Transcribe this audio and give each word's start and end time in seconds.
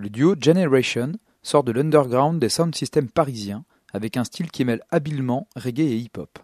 Le 0.00 0.08
duo 0.08 0.34
Generation 0.40 1.12
sort 1.42 1.62
de 1.62 1.72
l'underground 1.72 2.40
des 2.40 2.48
sound 2.48 2.74
systems 2.74 3.10
parisiens 3.10 3.66
avec 3.92 4.16
un 4.16 4.24
style 4.24 4.50
qui 4.50 4.64
mêle 4.64 4.82
habilement 4.90 5.46
reggae 5.56 5.80
et 5.80 5.98
hip-hop. 5.98 6.38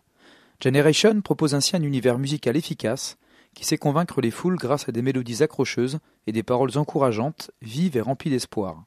Generation 0.60 1.22
propose 1.22 1.54
ainsi 1.54 1.74
un 1.74 1.82
univers 1.82 2.18
musical 2.18 2.54
efficace 2.54 3.16
qui 3.54 3.64
sait 3.64 3.78
convaincre 3.78 4.20
les 4.20 4.30
foules 4.30 4.58
grâce 4.58 4.90
à 4.90 4.92
des 4.92 5.00
mélodies 5.00 5.42
accrocheuses 5.42 6.00
et 6.26 6.32
des 6.32 6.42
paroles 6.42 6.76
encourageantes, 6.76 7.50
vives 7.62 7.96
et 7.96 8.02
remplies 8.02 8.28
d'espoir. 8.28 8.84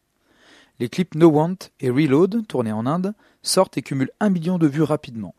Les 0.80 0.88
clips 0.88 1.16
No 1.16 1.32
Want 1.32 1.58
et 1.80 1.90
Reload, 1.90 2.46
tournés 2.46 2.72
en 2.72 2.86
Inde, 2.86 3.16
sortent 3.41 3.80
et 3.80 3.82
cumulent 3.82 4.13
un 4.20 4.30
million 4.30 4.60
de 4.60 4.68
vues 4.68 4.84
rapidement. 4.84 5.34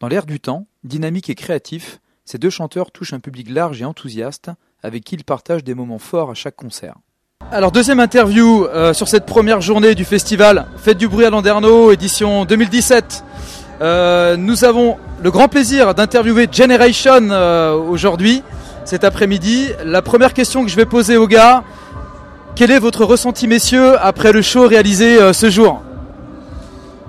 Dans 0.00 0.08
l'air 0.08 0.26
du 0.26 0.40
temps, 0.40 0.66
dynamique 0.82 1.30
et 1.30 1.36
créatif, 1.36 2.00
ces 2.24 2.38
deux 2.38 2.50
chanteurs 2.50 2.90
touchent 2.90 3.12
un 3.12 3.20
public 3.20 3.48
large 3.48 3.80
et 3.80 3.84
enthousiaste 3.84 4.50
avec 4.82 5.04
qui 5.04 5.14
ils 5.14 5.24
partagent 5.24 5.62
des 5.62 5.76
moments 5.76 6.00
forts 6.00 6.32
à 6.32 6.34
chaque 6.34 6.56
concert. 6.56 6.96
Alors 7.52 7.72
deuxième 7.72 7.98
interview 7.98 8.64
euh, 8.66 8.92
sur 8.92 9.08
cette 9.08 9.26
première 9.26 9.60
journée 9.60 9.96
du 9.96 10.04
festival 10.04 10.66
Faites 10.76 10.98
du 10.98 11.08
bruit 11.08 11.24
à 11.24 11.30
Landerneau, 11.30 11.90
édition 11.90 12.44
2017. 12.44 13.24
Euh, 13.80 14.36
nous 14.36 14.64
avons 14.64 14.98
le 15.20 15.32
grand 15.32 15.48
plaisir 15.48 15.92
d'interviewer 15.92 16.46
Generation 16.52 17.28
euh, 17.32 17.74
aujourd'hui, 17.74 18.44
cet 18.84 19.02
après-midi. 19.02 19.66
La 19.84 20.00
première 20.00 20.32
question 20.32 20.62
que 20.62 20.70
je 20.70 20.76
vais 20.76 20.84
poser 20.84 21.16
aux 21.16 21.26
gars, 21.26 21.64
quel 22.54 22.70
est 22.70 22.78
votre 22.78 23.04
ressenti 23.04 23.48
messieurs 23.48 23.96
après 24.00 24.30
le 24.30 24.42
show 24.42 24.68
réalisé 24.68 25.32
ce 25.32 25.50
jour? 25.50 25.82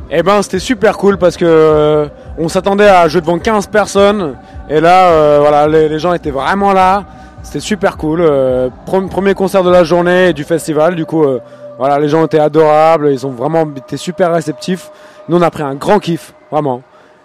Eh 0.10 0.24
ben 0.24 0.42
c'était 0.42 0.58
super 0.58 0.98
cool 0.98 1.20
parce 1.20 1.38
que 1.38 2.10
on 2.40 2.50
s'attendait 2.50 2.90
à 2.90 3.08
jouer 3.08 3.22
devant 3.22 3.38
15 3.38 3.68
personnes 3.68 4.34
et 4.72 4.82
là 4.82 5.40
voilà 5.40 5.68
les 5.68 6.00
gens 6.00 6.14
étaient 6.14 6.32
vraiment 6.32 6.74
là. 6.74 7.04
C'était 7.44 7.60
super 7.60 7.98
cool. 7.98 8.22
euh, 8.22 8.70
pre- 8.86 9.08
premier 9.10 9.34
concert 9.34 9.64
de 9.64 9.70
la 9.70 9.84
journée 9.84 10.34
du 10.34 10.44
festival. 10.44 10.96
Du 10.96 11.06
coup 11.06 11.24
euh, 11.24 11.40
voilà 11.78 12.00
les 12.00 12.08
gens 12.10 12.26
étaient 12.26 12.40
adorables. 12.40 13.10
Ils 13.12 13.26
ont 13.26 13.32
vraiment 13.32 13.66
été 13.76 13.98
super 13.98 14.32
réceptifs. 14.34 14.90
Nous 15.28 15.38
on 15.38 15.42
a 15.42 15.52
pris 15.52 15.64
un 15.64 15.76
grand 15.76 16.00
kiff 16.00 16.34
vraiment. 16.52 16.82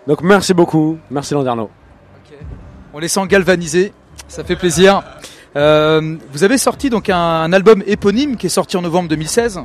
Donc 0.07 0.23
merci 0.23 0.55
beaucoup. 0.55 0.99
Merci 1.11 1.35
Landerneau. 1.35 1.71
On 2.95 2.99
les 2.99 3.09
sent 3.09 3.27
galvanisés, 3.29 3.93
ça 4.27 4.43
fait 4.43 4.57
plaisir. 4.57 5.03
Euh, 5.55 6.17
vous 6.33 6.45
avez 6.45 6.57
sorti 6.59 6.89
donc 6.91 7.11
un, 7.11 7.17
un 7.19 7.53
album 7.53 7.83
éponyme 7.87 8.37
qui 8.37 8.47
est 8.47 8.51
sorti 8.51 8.77
en 8.77 8.83
novembre 8.83 9.09
2016, 9.11 9.61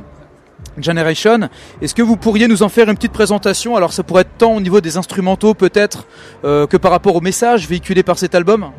Generation. 0.78 1.48
Est-ce 1.80 1.94
que 1.94 2.02
vous 2.02 2.16
pourriez 2.16 2.46
nous 2.46 2.62
en 2.62 2.68
faire 2.68 2.88
une 2.88 2.94
petite 2.96 3.12
présentation? 3.12 3.74
Alors 3.76 3.92
ça 3.92 4.02
pourrait 4.02 4.22
être 4.22 4.36
tant 4.38 4.52
au 4.54 4.60
niveau 4.60 4.80
des 4.82 4.96
instrumentaux 4.98 5.54
peut-être 5.54 6.06
que 6.42 6.76
par 6.76 6.90
rapport 6.92 7.16
au 7.16 7.20
message 7.20 7.66
véhiculé 7.68 8.02
par 8.02 8.18
cet 8.18 8.34
album? 8.34 8.70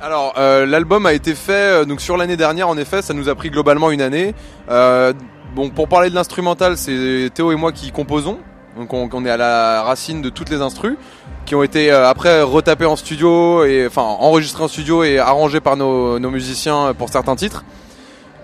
Alors, 0.00 0.34
euh, 0.38 0.64
l'album 0.64 1.06
a 1.06 1.12
été 1.12 1.34
fait 1.34 1.52
euh, 1.52 1.84
donc 1.84 2.00
sur 2.00 2.16
l'année 2.16 2.36
dernière. 2.36 2.68
En 2.68 2.78
effet, 2.78 3.02
ça 3.02 3.14
nous 3.14 3.28
a 3.28 3.34
pris 3.34 3.50
globalement 3.50 3.90
une 3.90 4.00
année. 4.00 4.34
Euh, 4.70 5.12
bon, 5.54 5.70
pour 5.70 5.88
parler 5.88 6.08
de 6.08 6.14
l'instrumental, 6.14 6.76
c'est 6.76 7.30
Théo 7.34 7.50
et 7.50 7.56
moi 7.56 7.72
qui 7.72 7.90
composons. 7.90 8.38
Donc, 8.76 8.92
on, 8.92 9.24
est 9.24 9.30
à 9.30 9.36
la 9.36 9.82
racine 9.82 10.22
de 10.22 10.28
toutes 10.28 10.50
les 10.50 10.60
instrus 10.60 10.96
qui 11.46 11.56
ont 11.56 11.64
été 11.64 11.90
euh, 11.90 12.08
après 12.08 12.42
retapés 12.42 12.84
en 12.84 12.94
studio 12.94 13.64
et 13.64 13.86
enfin 13.86 14.02
enregistrés 14.02 14.62
en 14.62 14.68
studio 14.68 15.02
et 15.02 15.18
arrangés 15.18 15.60
par 15.60 15.76
nos, 15.76 16.20
nos 16.20 16.30
musiciens 16.30 16.94
pour 16.96 17.08
certains 17.08 17.34
titres. 17.34 17.64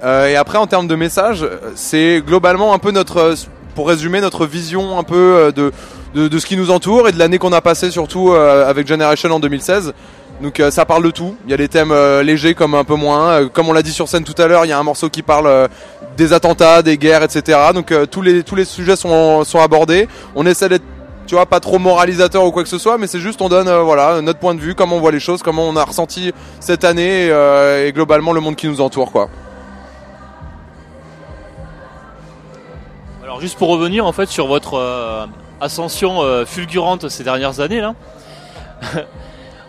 Euh, 0.04 0.28
et 0.28 0.37
après, 0.37 0.59
en 0.59 0.66
termes 0.66 0.87
de 0.87 0.97
message, 0.97 1.43
euh, 1.43 1.72
c'est 1.75 2.22
globalement 2.25 2.75
un 2.75 2.78
peu 2.78 2.91
notre, 2.91 3.34
pour 3.75 3.88
résumer, 3.88 4.20
notre 4.20 4.44
vision 4.47 4.98
un 4.98 5.03
peu 5.03 5.14
euh, 5.16 5.50
de, 5.50 5.72
de, 6.14 6.28
de 6.28 6.38
ce 6.38 6.47
qui 6.47 6.56
nous 6.56 6.70
entoure 6.70 7.09
et 7.09 7.12
de 7.12 7.19
l'année 7.19 7.38
qu'on 7.38 7.53
a 7.53 7.62
passée 7.62 7.91
surtout 7.91 8.32
avec 8.32 8.87
Generation 8.87 9.31
en 9.31 9.41
2016. 9.41 9.94
Donc 10.40 10.60
euh, 10.60 10.70
ça 10.70 10.84
parle 10.84 11.04
de 11.04 11.10
tout. 11.10 11.36
Il 11.44 11.50
y 11.50 11.54
a 11.54 11.56
des 11.56 11.68
thèmes 11.68 11.92
euh, 11.92 12.22
légers 12.22 12.54
comme 12.54 12.74
un 12.74 12.84
peu 12.84 12.96
moins. 12.96 13.28
Euh, 13.28 13.48
comme 13.48 13.68
on 13.68 13.72
l'a 13.72 13.82
dit 13.82 13.92
sur 13.92 14.08
scène 14.08 14.24
tout 14.24 14.40
à 14.40 14.46
l'heure, 14.46 14.64
il 14.64 14.68
y 14.68 14.72
a 14.72 14.78
un 14.78 14.82
morceau 14.82 15.08
qui 15.08 15.22
parle 15.22 15.68
des 16.16 16.32
attentats, 16.32 16.82
des 16.82 16.98
guerres, 16.98 17.22
etc. 17.22 17.58
Donc 17.72 17.92
tous 18.10 18.22
les 18.22 18.42
tous 18.42 18.56
les 18.56 18.64
sujets 18.64 18.96
sont 18.96 19.44
sont 19.44 19.60
abordés. 19.60 20.08
On 20.34 20.46
essaie 20.46 20.68
d'être 20.68 20.84
tu 21.26 21.36
vois 21.36 21.46
pas 21.46 21.60
trop 21.60 21.78
moralisateur 21.78 22.44
ou 22.44 22.50
quoi 22.50 22.62
que 22.62 22.68
ce 22.68 22.78
soit, 22.78 22.98
mais 22.98 23.06
c'est 23.06 23.20
juste 23.20 23.40
on 23.40 23.48
donne 23.48 23.70
voilà 23.80 24.20
notre 24.20 24.38
point 24.38 24.54
de 24.54 24.60
vue, 24.60 24.74
comment 24.74 24.96
on 24.96 25.00
voit 25.00 25.12
les 25.12 25.20
choses, 25.20 25.42
comment 25.42 25.66
on 25.66 25.76
a 25.76 25.84
ressenti 25.84 26.32
cette 26.60 26.84
année 26.84 27.28
et 27.28 27.92
globalement 27.92 28.32
le 28.32 28.40
monde 28.40 28.56
qui 28.56 28.68
nous 28.68 28.80
entoure 28.80 29.10
quoi. 29.10 29.30
Alors 33.22 33.40
juste 33.40 33.56
pour 33.56 33.70
revenir 33.70 34.04
en 34.04 34.12
fait 34.12 34.28
sur 34.28 34.46
votre 34.46 35.28
ascension 35.62 36.44
fulgurante 36.44 37.08
ces 37.08 37.24
dernières 37.24 37.60
années 37.60 37.80
là. 37.80 37.94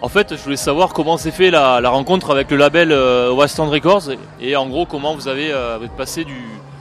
en 0.06 0.08
fait, 0.08 0.36
je 0.36 0.44
voulais 0.44 0.56
savoir 0.56 0.94
comment 0.94 1.18
s'est 1.18 1.32
fait 1.32 1.50
la, 1.50 1.90
rencontre 1.90 2.30
avec 2.30 2.52
le 2.52 2.58
label 2.58 2.92
euh, 2.92 3.34
West 3.34 3.58
Records 3.58 4.12
et, 4.40 4.56
en 4.56 4.68
gros 4.68 4.86
comment 4.86 5.16
vous 5.16 5.28
avez 5.28 5.52
euh, 5.52 5.80
passé 5.98 6.28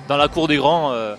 dans 0.09 0.19
la 0.19 0.29
cour 0.29 0.47
des 0.47 0.59
grands. 0.59 0.93
euh, 0.93 1.15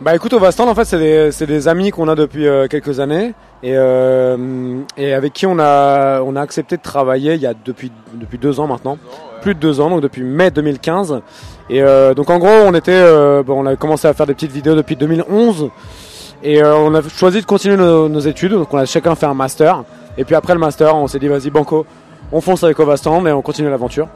Bah 0.00 0.14
écoute, 0.14 0.32
au 0.32 0.38
Vastand, 0.38 0.70
en 0.70 0.74
fait, 0.74 0.86
c'est 0.86 1.46
des, 1.46 1.68
amis 1.68 1.90
qu'on 1.90 2.08
a 2.08 2.14
depuis 2.14 2.46
euh, 2.46 2.66
quelques 2.66 2.98
années 2.98 3.34
et, 3.62 3.76
avec 3.76 5.34
qui 5.34 5.44
on 5.44 5.58
a, 5.58 6.22
accepté 6.36 6.78
de 6.78 6.82
travailler 6.82 7.34
il 7.34 7.42
y 7.42 7.46
a 7.46 7.52
depuis, 7.52 7.92
deux 8.40 8.58
ans 8.58 8.66
maintenant, 8.66 8.96
plus 9.42 9.54
de 9.54 9.60
deux 9.60 9.82
ans, 9.82 9.90
donc 9.90 10.00
depuis 10.00 10.22
mai 10.22 10.50
2015. 10.50 11.20
Et 11.68 11.82
donc 12.16 12.30
en 12.30 12.38
gros, 12.38 12.48
on 12.48 12.72
on 12.72 13.66
a 13.66 13.76
commencé 13.76 14.08
à 14.08 14.14
faire 14.14 14.26
des 14.26 14.34
petites 14.34 14.52
vidéos 14.52 14.74
depuis 14.74 14.96
2011 14.96 15.70
et 16.42 16.62
euh, 16.62 16.76
on 16.76 16.94
a 16.94 17.02
choisi 17.02 17.40
de 17.40 17.46
continuer 17.46 17.76
nos, 17.76 18.20
études, 18.20 18.52
donc 18.52 18.72
on 18.72 18.78
a 18.78 18.86
chacun 18.86 19.14
fait 19.14 19.26
un 19.26 19.34
master. 19.34 19.84
Et 20.18 20.24
puis 20.24 20.34
après 20.34 20.54
le 20.54 20.60
master, 20.60 20.94
on 20.94 21.06
s'est 21.06 21.18
dit 21.18 21.28
vas-y 21.28 21.50
Banco, 21.50 21.86
on 22.32 22.40
fonce 22.40 22.62
avec 22.64 22.78
Ovastand 22.78 23.26
et 23.26 23.32
on 23.32 23.42
continue 23.42 23.70
l'aventure. 23.70 24.08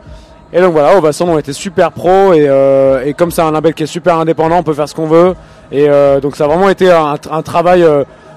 Et 0.52 0.60
donc 0.60 0.72
voilà, 0.72 0.96
Ovastand 0.96 1.28
on 1.28 1.38
était 1.38 1.52
super 1.52 1.92
pro 1.92 2.32
et, 2.32 2.46
euh, 2.48 3.12
comme 3.16 3.30
c'est 3.30 3.42
un 3.42 3.50
label 3.50 3.74
qui 3.74 3.82
est 3.84 3.86
super 3.86 4.18
indépendant, 4.18 4.58
on 4.58 4.62
peut 4.62 4.74
faire 4.74 4.88
ce 4.88 4.94
qu'on 4.94 5.06
veut. 5.06 5.34
Et 5.72 5.88
euh, 5.88 6.20
donc 6.20 6.36
ça 6.36 6.44
a 6.44 6.46
vraiment 6.48 6.68
été 6.68 6.90
un, 6.90 7.42
travail 7.42 7.84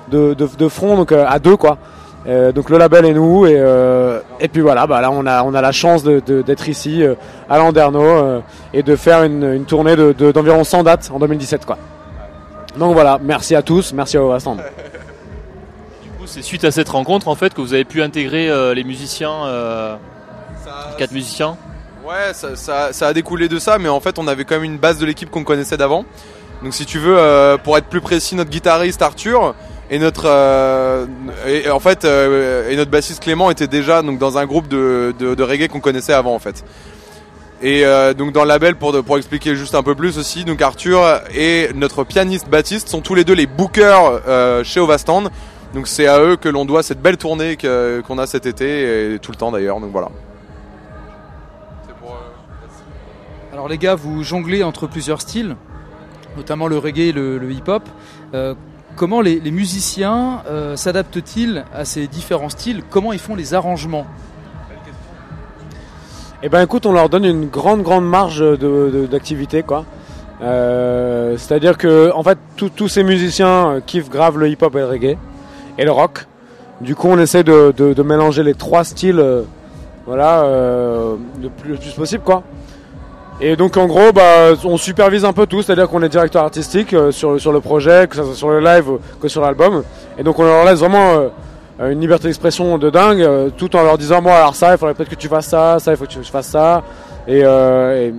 de, 0.10 0.68
front, 0.70 0.96
donc 0.98 1.12
à 1.12 1.40
deux 1.40 1.58
quoi. 1.58 1.78
Donc 2.26 2.70
le 2.70 2.78
label 2.78 3.06
et 3.06 3.14
nous 3.14 3.46
et, 3.46 4.48
puis 4.48 4.62
voilà, 4.62 4.88
bah 4.88 5.02
là 5.02 5.12
on 5.12 5.26
a 5.26 5.62
la 5.62 5.72
chance 5.72 6.04
d'être 6.04 6.70
ici 6.70 7.04
à 7.50 7.58
Landerneau 7.58 8.42
et 8.74 8.84
de 8.84 8.96
faire 8.96 9.24
une, 9.24 9.66
tournée 9.66 9.96
de- 9.96 10.14
de- 10.18 10.32
d'environ 10.32 10.64
100 10.64 10.84
dates 10.84 11.12
en 11.14 11.20
2017 11.20 11.66
quoi. 11.66 11.78
Donc 12.78 12.94
voilà, 12.94 13.20
merci 13.22 13.56
à 13.56 13.62
tous, 13.62 13.94
merci 13.94 14.18
à 14.18 14.24
Ovastand. 14.24 14.56
du 16.04 16.10
coup, 16.10 16.26
c'est 16.26 16.42
suite 16.42 16.64
à 16.64 16.72
cette 16.72 16.90
rencontre 16.90 17.28
en 17.28 17.36
fait 17.36 17.54
que 17.54 17.62
vous 17.62 17.74
avez 17.74 17.86
pu 17.86 18.02
intégrer 18.02 18.50
euh, 18.50 18.74
les 18.74 18.84
musiciens, 18.84 19.46
euh, 19.46 19.96
quatre 20.98 21.12
musiciens. 21.12 21.58
Ouais, 22.06 22.34
ça, 22.34 22.56
ça, 22.56 22.94
ça 22.94 23.08
a 23.08 23.14
découlé 23.14 23.48
de 23.48 23.60
ça, 23.60 23.78
mais 23.78 23.90
en 23.90 24.00
fait, 24.00 24.18
on 24.18 24.28
avait 24.28 24.44
quand 24.44 24.56
même 24.56 24.64
une 24.64 24.78
base 24.78 24.98
de 24.98 25.06
l'équipe 25.06 25.30
qu'on 25.30 25.44
connaissait 25.44 25.78
d'avant. 25.78 26.06
Donc, 26.64 26.74
si 26.74 26.86
tu 26.86 27.00
veux, 27.00 27.18
euh, 27.18 27.58
pour 27.58 27.78
être 27.78 27.88
plus 27.88 28.02
précis, 28.02 28.36
notre 28.36 28.50
guitariste 28.50 29.02
Arthur 29.02 29.56
et 29.90 30.00
notre 30.00 30.26
euh, 30.26 31.06
et, 31.46 31.70
en 31.70 31.80
fait 31.80 32.06
euh, 32.06 32.70
et 32.70 32.78
notre 32.78 32.90
bassiste 32.90 33.22
Clément 33.22 33.52
étaient 33.52 33.68
déjà 33.68 34.02
donc 34.02 34.20
dans 34.20 34.38
un 34.38 34.46
groupe 34.46 34.70
de, 34.70 35.14
de, 35.20 35.36
de 35.36 35.44
reggae 35.44 35.68
qu'on 35.68 35.82
connaissait 35.82 36.14
avant 36.14 36.34
en 36.34 36.40
fait. 36.40 36.64
Et 37.64 37.86
euh, 37.86 38.14
donc 38.14 38.32
dans 38.32 38.42
le 38.42 38.48
label 38.48 38.76
pour 38.76 39.04
pour 39.04 39.18
expliquer 39.18 39.56
juste 39.56 39.76
un 39.76 39.84
peu 39.84 39.94
plus 39.94 40.18
aussi, 40.18 40.46
donc 40.46 40.62
Arthur 40.62 41.22
et 41.34 41.70
notre 41.76 42.04
pianiste 42.04 42.50
Baptiste 42.50 42.90
sont 42.90 43.02
tous 43.02 43.14
les 43.14 43.24
deux 43.24 43.34
les 43.34 43.46
bookers 43.46 44.22
euh, 44.28 44.64
chez 44.64 44.80
Ovastand. 44.80 45.30
Donc 45.74 45.88
c'est 45.88 46.08
à 46.08 46.20
eux 46.20 46.38
que 46.38 46.50
l'on 46.50 46.66
doit 46.66 46.84
cette 46.84 47.02
belle 47.02 47.18
tournée 47.18 47.58
qu'on 47.58 48.18
a 48.18 48.28
cet 48.28 48.46
été 48.46 49.14
et 49.14 49.20
tout 49.20 49.32
le 49.32 49.38
temps 49.38 49.52
d'ailleurs. 49.52 49.80
Donc 49.80 49.92
voilà. 49.92 50.10
Alors 53.54 53.68
les 53.68 53.78
gars, 53.78 53.96
vous 53.96 54.24
jonglez 54.24 54.64
entre 54.64 54.88
plusieurs 54.88 55.22
styles, 55.22 55.56
notamment 56.38 56.68
le 56.68 56.78
reggae 56.78 57.10
et 57.10 57.12
le, 57.12 57.52
hip-hop. 57.52 57.84
Euh, 58.34 58.56
comment 58.96 59.22
les, 59.22 59.40
musiciens 59.52 60.42
euh, 60.48 60.76
s'adaptent-ils 60.76 61.66
à 61.74 61.86
ces 61.86 62.08
différents 62.08 62.50
styles? 62.50 62.82
Comment 62.90 63.14
ils 63.14 63.20
font 63.20 63.36
les 63.36 63.54
arrangements? 63.54 64.08
Eh 66.44 66.50
ben 66.50 66.62
écoute, 66.64 66.86
on 66.86 66.92
leur 66.94 67.10
donne 67.10 67.26
une 67.26 67.48
grande 67.48 67.84
grande 67.84 68.08
marge 68.08 68.40
de- 68.40 68.56
de- 68.58 69.06
d'activité 69.10 69.62
quoi. 69.64 69.86
Euh, 70.42 71.36
C'est-à-dire 71.38 71.78
que 71.78 72.12
en 72.16 72.24
fait 72.24 72.38
tous- 72.56 72.88
ces 72.88 73.04
musiciens 73.04 73.70
euh, 73.76 73.80
kiffent 73.86 74.10
grave 74.10 74.38
le 74.40 74.50
hip-hop 74.50 74.76
et 74.76 74.80
le 74.80 74.86
reggae 74.88 75.18
et 75.78 75.86
le 75.86 75.92
rock. 75.92 76.26
Du 76.82 76.96
coup, 76.96 77.08
on 77.10 77.20
essaie 77.20 77.44
de, 77.44 77.72
de- 77.78 78.02
mélanger 78.02 78.42
les 78.42 78.56
trois 78.56 78.84
styles, 78.84 79.20
euh, 79.20 79.44
voilà, 80.08 80.44
le, 80.46 81.50
plus, 81.50 81.72
le 81.74 81.78
plus 81.78 81.92
possible 81.94 82.24
quoi. 82.24 82.42
Et 83.40 83.56
donc 83.56 83.78
en 83.78 83.86
gros, 83.86 84.12
bah, 84.12 84.54
on 84.66 84.78
supervise 84.78 85.26
un 85.26 85.34
peu 85.34 85.46
tout, 85.46 85.62
c'est-à-dire 85.62 85.88
qu'on 85.90 86.02
est 86.02 86.10
directeur 86.10 86.44
artistique 86.44 86.96
sur, 87.12 87.40
sur 87.40 87.52
le 87.52 87.60
projet, 87.60 88.08
que 88.10 88.16
ce 88.16 88.24
soit 88.24 88.36
sur 88.36 88.50
le 88.50 88.60
live 88.60 88.86
que 89.22 89.28
sur 89.28 89.42
l'album. 89.42 89.84
Et 90.18 90.24
donc 90.24 90.40
on 90.40 90.44
leur 90.44 90.66
laisse 90.66 90.80
vraiment 90.80 91.30
une 91.90 92.00
liberté 92.00 92.28
d'expression 92.28 92.78
de 92.78 92.90
dingue, 92.90 93.22
euh, 93.22 93.50
tout 93.56 93.76
en 93.76 93.84
leur 93.84 93.98
disant 93.98 94.22
moi 94.22 94.34
alors 94.36 94.56
ça, 94.56 94.74
il 94.74 94.78
faudrait 94.78 94.94
peut-être 94.94 95.10
que 95.10 95.16
tu 95.16 95.28
fasses 95.28 95.48
ça, 95.48 95.80
ça, 95.80 95.92
il 95.92 95.98
faut 95.98 96.06
que 96.06 96.12
tu 96.12 96.24
fasses 96.24 96.48
ça. 96.50 96.84
Et, 97.28 97.42
euh, 97.44 98.12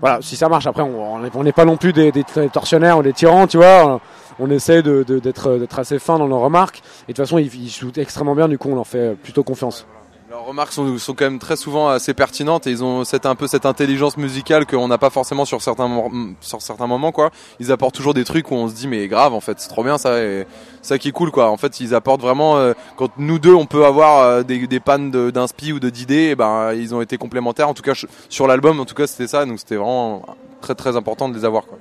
voilà, 0.00 0.18
si 0.20 0.36
ça 0.36 0.48
marche, 0.48 0.66
après 0.66 0.82
on 0.82 1.42
n'est 1.42 1.52
pas 1.52 1.64
non 1.64 1.76
plus 1.76 1.92
des, 1.92 2.12
des 2.12 2.24
tortionnaires 2.52 2.98
ou 2.98 3.02
des 3.02 3.12
tyrans, 3.14 3.46
tu 3.46 3.56
vois. 3.56 4.00
On 4.38 4.50
essaie 4.50 4.82
de- 4.82 5.02
de- 5.02 5.18
d'être 5.18 5.56
d'être 5.56 5.78
assez 5.78 5.98
fin 5.98 6.18
dans 6.18 6.28
nos 6.28 6.40
remarques. 6.40 6.82
Et 7.08 7.12
de 7.12 7.16
toute 7.16 7.24
façon, 7.24 7.38
ils, 7.38 7.46
ils 7.54 7.70
jouent 7.70 7.92
extrêmement 7.96 8.34
bien, 8.34 8.48
du 8.48 8.58
coup 8.58 8.68
on 8.70 8.74
leur 8.74 8.86
fait 8.86 9.16
plutôt 9.22 9.42
confiance. 9.42 9.86
Leurs 10.28 10.44
remarques 10.44 10.72
sont, 10.72 10.96
quand 11.14 11.24
même 11.24 11.38
très 11.38 11.54
souvent 11.54 11.88
assez 11.88 12.12
pertinentes 12.12 12.66
et 12.66 12.70
ils 12.70 12.82
ont 12.82 13.04
cette, 13.04 13.26
un 13.26 13.36
peu 13.36 13.46
cette 13.46 13.64
intelligence 13.64 14.16
musicale 14.16 14.66
qu'on 14.66 14.88
n'a 14.88 14.98
pas 14.98 15.10
forcément 15.10 15.44
sur 15.44 15.62
certains, 15.62 15.86
mor- 15.86 16.10
sur 16.40 16.60
certains 16.62 16.88
moments 16.88 17.12
quoi. 17.12 17.30
Ils 17.60 17.70
apportent 17.70 17.94
toujours 17.94 18.12
des 18.12 18.24
trucs 18.24 18.50
où 18.50 18.54
on 18.54 18.68
se 18.68 18.74
dit 18.74 18.88
mais 18.88 19.06
grave 19.06 19.34
en 19.34 19.40
fait 19.40 19.60
c'est 19.60 19.68
trop 19.68 19.84
bien 19.84 19.98
ça 19.98 20.16
ça 20.82 20.98
qui 20.98 21.08
est 21.08 21.12
cool 21.12 21.30
quoi. 21.30 21.48
En 21.48 21.56
fait 21.56 21.78
ils 21.78 21.94
apportent 21.94 22.22
vraiment 22.22 22.56
euh, 22.56 22.72
quand 22.96 23.10
nous 23.18 23.38
deux 23.38 23.54
on 23.54 23.66
peut 23.66 23.86
avoir 23.86 24.18
euh, 24.22 24.42
des, 24.42 24.66
des 24.66 24.80
pannes 24.80 25.12
d'inspi 25.30 25.72
ou 25.72 25.78
de 25.78 25.90
d'idées 25.90 26.30
et 26.30 26.34
ben 26.34 26.72
ils 26.72 26.92
ont 26.92 27.00
été 27.00 27.18
complémentaires 27.18 27.68
en 27.68 27.74
tout 27.74 27.84
cas 27.84 27.92
sur 28.28 28.48
l'album 28.48 28.80
en 28.80 28.84
tout 28.84 28.96
cas 28.96 29.06
c'était 29.06 29.28
ça 29.28 29.46
donc 29.46 29.60
c'était 29.60 29.76
vraiment 29.76 30.26
très 30.60 30.74
très 30.74 30.96
important 30.96 31.28
de 31.28 31.36
les 31.36 31.44
avoir 31.44 31.66
quoi. 31.66 31.78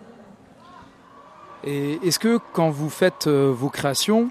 Et 1.63 1.99
est-ce 2.03 2.19
que 2.19 2.39
quand 2.53 2.69
vous 2.69 2.91
faites 2.91 3.25
euh, 3.25 3.51
vos 3.51 3.69
créations, 3.69 4.29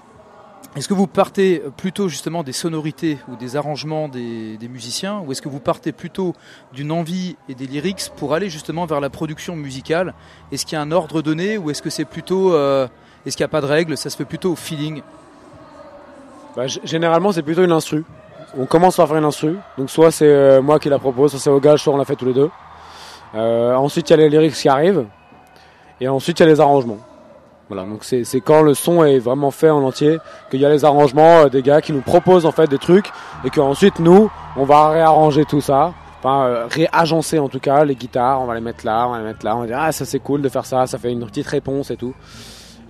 est-ce 0.75 0.89
que 0.89 0.93
vous 0.93 1.07
partez 1.07 1.61
plutôt 1.77 2.09
justement 2.09 2.43
des 2.43 2.51
sonorités 2.51 3.17
ou 3.29 3.37
des 3.37 3.55
arrangements 3.55 4.09
des, 4.09 4.57
musiciens, 4.69 5.21
ou 5.25 5.31
est-ce 5.31 5.41
que 5.41 5.47
vous 5.47 5.61
partez 5.61 5.93
plutôt 5.93 6.33
d'une 6.73 6.91
envie 6.91 7.37
et 7.47 7.55
des 7.55 7.65
lyrics 7.65 8.11
pour 8.17 8.33
aller 8.33 8.49
justement 8.49 8.85
vers 8.85 8.99
la 8.99 9.09
production 9.09 9.55
musicale? 9.55 10.13
Est-ce 10.51 10.65
qu'il 10.65 10.75
y 10.75 10.79
a 10.79 10.81
un 10.81 10.91
ordre 10.91 11.21
donné, 11.21 11.57
ou 11.57 11.69
est-ce 11.69 11.81
que 11.81 11.89
c'est 11.89 12.03
plutôt, 12.03 12.53
euh, 12.53 12.87
est-ce 13.25 13.37
qu'il 13.37 13.45
n'y 13.45 13.49
a 13.49 13.53
pas 13.53 13.61
de 13.61 13.67
règle, 13.67 13.95
ça 13.95 14.09
se 14.09 14.17
fait 14.17 14.25
plutôt 14.25 14.51
au 14.51 14.55
feeling? 14.57 15.01
Bah, 16.57 16.67
généralement, 16.67 17.31
c'est 17.31 17.43
plutôt 17.43 17.63
une 17.63 17.71
instru. 17.71 18.03
On 18.57 18.65
commence 18.65 18.97
par 18.97 19.07
faire 19.07 19.17
une 19.17 19.25
instru. 19.25 19.55
Donc, 19.77 19.89
soit 19.89 20.11
c'est 20.11 20.27
euh, 20.27 20.61
moi 20.61 20.79
qui 20.79 20.89
la 20.89 20.99
propose, 20.99 21.31
soit 21.31 21.39
c'est 21.39 21.49
au 21.49 21.61
gage, 21.61 21.83
soit 21.83 21.93
on 21.93 21.97
l'a 21.97 22.05
fait 22.05 22.17
tous 22.17 22.25
les 22.25 22.33
deux. 22.33 22.49
Euh, 23.33 23.75
ensuite, 23.75 24.09
il 24.09 24.11
y 24.11 24.13
a 24.13 24.17
les 24.17 24.29
lyrics 24.29 24.53
qui 24.53 24.67
arrivent. 24.67 25.05
Et 26.01 26.09
ensuite, 26.09 26.39
il 26.39 26.43
y 26.43 26.45
a 26.45 26.49
les 26.49 26.59
arrangements. 26.59 26.97
Voilà, 27.67 27.83
donc 27.83 28.03
c'est 28.03 28.41
quand 28.41 28.61
le 28.61 28.75
son 28.75 29.03
est 29.03 29.17
vraiment 29.17 29.49
fait 29.49 29.71
en 29.71 29.83
entier 29.83 30.19
qu'il 30.51 30.59
y 30.59 30.65
a 30.65 30.69
les 30.69 30.85
arrangements 30.85 31.45
euh, 31.45 31.49
des 31.49 31.63
gars 31.63 31.81
qui 31.81 31.93
nous 31.93 32.01
proposent 32.01 32.45
en 32.45 32.51
fait 32.51 32.67
des 32.67 32.77
trucs 32.77 33.11
et 33.43 33.49
qu'ensuite 33.49 33.99
nous, 33.99 34.29
on 34.55 34.65
va 34.65 34.89
réarranger 34.89 35.45
tout 35.45 35.61
ça. 35.61 35.93
Enfin, 36.19 36.45
euh, 36.45 36.67
réagencer 36.69 37.39
en 37.39 37.49
tout 37.49 37.59
cas 37.59 37.83
les 37.83 37.95
guitares, 37.95 38.41
on 38.41 38.45
va 38.45 38.53
les 38.53 38.61
mettre 38.61 38.85
là, 38.85 39.07
on 39.07 39.13
va 39.13 39.17
les 39.17 39.23
mettre 39.23 39.43
là, 39.43 39.55
on 39.55 39.61
va 39.61 39.67
dire 39.67 39.79
ah 39.79 39.91
ça 39.91 40.05
c'est 40.05 40.19
cool 40.19 40.43
de 40.43 40.49
faire 40.49 40.65
ça, 40.65 40.85
ça 40.85 40.99
fait 40.99 41.11
une 41.11 41.25
petite 41.25 41.47
réponse 41.47 41.89
et 41.89 41.97
tout. 41.97 42.13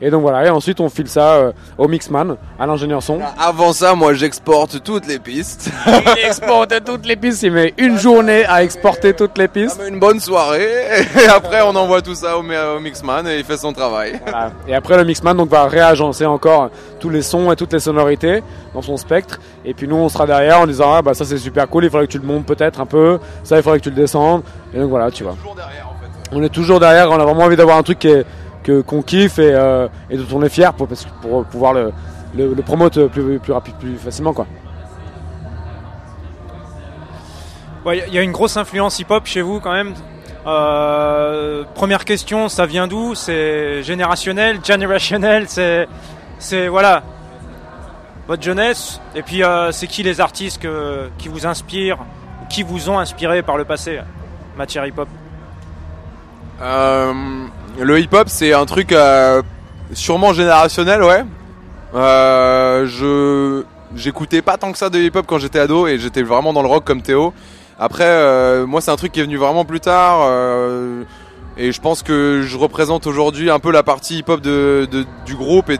Et 0.01 0.09
donc 0.09 0.21
voilà, 0.23 0.45
et 0.45 0.49
ensuite 0.49 0.81
on 0.81 0.89
file 0.89 1.07
ça 1.07 1.35
euh, 1.35 1.51
au 1.77 1.87
mixman, 1.87 2.35
à 2.59 2.65
l'ingénieur 2.65 3.01
son. 3.01 3.19
Avant 3.39 3.71
ça 3.71 3.95
moi 3.95 4.13
j'exporte 4.13 4.83
toutes 4.83 5.07
les 5.07 5.19
pistes. 5.19 5.69
Il 5.87 6.25
exporte 6.25 6.73
toutes 6.83 7.05
les 7.05 7.15
pistes, 7.15 7.43
il 7.43 7.51
met 7.53 7.73
une 7.77 7.97
journée 7.97 8.43
à 8.45 8.61
exporter 8.63 9.13
toutes 9.13 9.37
les 9.37 9.47
pistes. 9.47 9.79
met 9.81 9.87
une 9.87 9.99
bonne 10.01 10.19
soirée 10.19 10.67
et 11.23 11.27
après 11.29 11.61
on 11.61 11.73
envoie 11.77 12.01
tout 12.01 12.13
ça 12.13 12.37
au, 12.37 12.43
mi- 12.43 12.55
au 12.75 12.79
mixman 12.81 13.25
et 13.25 13.37
il 13.37 13.45
fait 13.45 13.55
son 13.55 13.71
travail. 13.71 14.19
Voilà. 14.23 14.51
Et 14.67 14.75
après 14.75 14.97
le 14.97 15.05
mixman 15.05 15.35
donc 15.37 15.49
va 15.49 15.63
réagencer 15.65 16.25
encore 16.25 16.71
tous 16.99 17.09
les 17.09 17.21
sons 17.21 17.49
et 17.51 17.55
toutes 17.55 17.71
les 17.71 17.79
sonorités 17.79 18.43
dans 18.73 18.81
son 18.81 18.97
spectre. 18.97 19.39
Et 19.63 19.73
puis 19.73 19.87
nous 19.87 19.95
on 19.95 20.09
sera 20.09 20.25
derrière 20.27 20.59
en 20.59 20.67
disant 20.67 20.93
ah 20.93 21.01
bah 21.01 21.13
ça 21.13 21.23
c'est 21.23 21.37
super 21.37 21.69
cool, 21.69 21.85
il 21.85 21.89
faudrait 21.89 22.07
que 22.07 22.11
tu 22.11 22.19
le 22.19 22.27
montes 22.27 22.45
peut-être 22.45 22.81
un 22.81 22.85
peu, 22.85 23.17
ça 23.45 23.55
il 23.55 23.63
faudrait 23.63 23.79
que 23.79 23.83
tu 23.85 23.91
le 23.91 23.95
descendes. 23.95 24.41
Et 24.73 24.79
donc 24.79 24.89
voilà, 24.89 25.09
tu 25.09 25.23
vois. 25.23 25.35
Toujours 25.35 25.55
derrière 25.55 25.87
en 25.87 25.93
fait. 26.01 26.35
On 26.35 26.43
est 26.43 26.49
toujours 26.49 26.79
derrière, 26.81 27.09
on 27.11 27.15
a 27.19 27.23
vraiment 27.23 27.43
envie 27.43 27.55
d'avoir 27.55 27.77
un 27.77 27.83
truc 27.83 27.99
qui 27.99 28.09
est- 28.09 28.25
que 28.65 28.81
qu'on 28.81 29.01
kiffe 29.01 29.37
et, 29.39 29.53
euh, 29.53 29.87
et 30.09 30.17
dont 30.17 30.37
on 30.39 30.43
est 30.43 30.49
fier 30.49 30.73
pour, 30.73 30.87
parce 30.87 31.05
que- 31.05 31.11
pour 31.21 31.45
pouvoir 31.45 31.73
le, 31.73 31.93
le, 32.35 32.53
le 32.53 32.61
promote 32.63 33.07
plus, 33.07 33.39
plus 33.39 33.53
rapide, 33.53 33.75
plus 33.79 33.95
facilement 33.97 34.33
quoi. 34.33 34.47
Ouais, 37.85 38.03
il 38.07 38.13
y 38.13 38.17
a 38.17 38.21
une 38.23 38.31
grosse 38.31 38.57
influence 38.57 38.99
hip-hop 38.99 39.25
chez 39.27 39.41
vous 39.41 39.59
quand 39.59 39.71
même. 39.71 39.93
Euh, 40.47 41.63
première 41.75 42.03
question, 42.05 42.49
ça 42.49 42.65
vient 42.65 42.87
d'où? 42.87 43.13
C'est 43.15 43.83
générationnel, 43.83 44.59
generationnel, 44.63 45.45
c'est, 45.47 45.87
c'est 46.39 46.67
voilà, 46.67 47.03
votre 48.27 48.41
jeunesse. 48.41 48.99
Et 49.15 49.21
puis 49.21 49.43
euh, 49.43 49.71
c'est 49.71 49.87
qui 49.87 50.01
les 50.03 50.19
artistes 50.21 50.61
que- 50.61 51.09
qui 51.19 51.27
vous 51.27 51.45
inspirent, 51.45 51.99
qui 52.49 52.63
vous 52.63 52.89
ont 52.89 52.97
inspiré 52.97 53.43
par 53.43 53.57
le 53.57 53.65
passé, 53.65 53.99
matière 54.57 54.85
hip-hop? 54.87 55.07
Euh, 56.61 57.13
le 57.79 57.99
hip-hop, 57.99 58.27
c'est 58.29 58.53
un 58.53 58.65
truc 58.65 58.91
euh, 58.91 59.41
sûrement 59.93 60.33
générationnel, 60.33 61.03
ouais. 61.03 61.23
Euh, 61.93 62.85
je 62.87 63.63
j'écoutais 63.95 64.41
pas 64.41 64.57
tant 64.57 64.71
que 64.71 64.77
ça 64.77 64.89
de 64.89 64.99
hip-hop 64.99 65.25
quand 65.27 65.39
j'étais 65.39 65.59
ado 65.59 65.87
et 65.87 65.97
j'étais 65.97 66.23
vraiment 66.23 66.51
dans 66.51 66.61
le 66.61 66.67
rock 66.67 66.83
comme 66.83 67.01
Théo. 67.01 67.33
Après, 67.79 68.03
euh, 68.05 68.65
moi, 68.65 68.81
c'est 68.81 68.91
un 68.91 68.95
truc 68.97 69.11
qui 69.11 69.19
est 69.19 69.23
venu 69.23 69.37
vraiment 69.37 69.65
plus 69.65 69.79
tard. 69.79 70.19
euh, 70.23 71.03
et 71.57 71.71
je 71.71 71.79
pense 71.79 72.03
que 72.03 72.41
je 72.45 72.57
représente 72.57 73.07
aujourd'hui 73.07 73.49
un 73.49 73.59
peu 73.59 73.71
la 73.71 73.81
partie 73.83 74.17
hip-hop 74.17 74.41
de, 74.41 74.89
de- 74.91 75.05
du 75.25 75.35
groupe 75.35 75.69
et, 75.69 75.79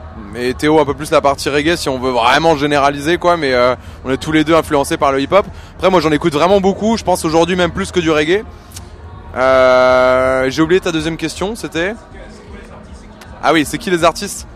Théo 0.54 0.78
un 0.80 0.84
peu 0.86 0.94
plus 0.94 1.10
la 1.10 1.20
partie 1.20 1.48
reggae 1.50 1.76
si 1.76 1.88
on 1.90 1.98
veut 1.98 2.10
vraiment 2.10 2.56
généraliser 2.56 3.18
quoi. 3.18 3.36
Mais 3.36 3.52
euh, 3.52 3.74
on 4.04 4.10
est 4.10 4.16
tous 4.16 4.32
les 4.32 4.44
deux 4.44 4.54
influencés 4.54 4.96
par 4.96 5.12
le 5.12 5.20
hip-hop. 5.20 5.44
Après, 5.76 5.90
moi, 5.90 6.00
j'en 6.00 6.12
écoute 6.12 6.32
vraiment 6.32 6.60
beaucoup. 6.62 6.96
Je 6.96 7.04
pense 7.04 7.24
aujourd'hui 7.26 7.56
même 7.56 7.72
plus 7.72 7.92
que 7.92 8.00
du 8.00 8.10
reggae. 8.10 8.42
Euh, 9.36 10.48
J'ai 10.50 10.62
oublié 10.62 10.80
ta 10.80 10.92
deuxième 10.92 11.16
question, 11.16 11.54
c'était 11.56 11.94
Ah 13.42 13.52
oui, 13.52 13.64
c'est 13.66 13.78
qui 13.78 13.90
les 13.90 14.04
artistes? 14.04 14.46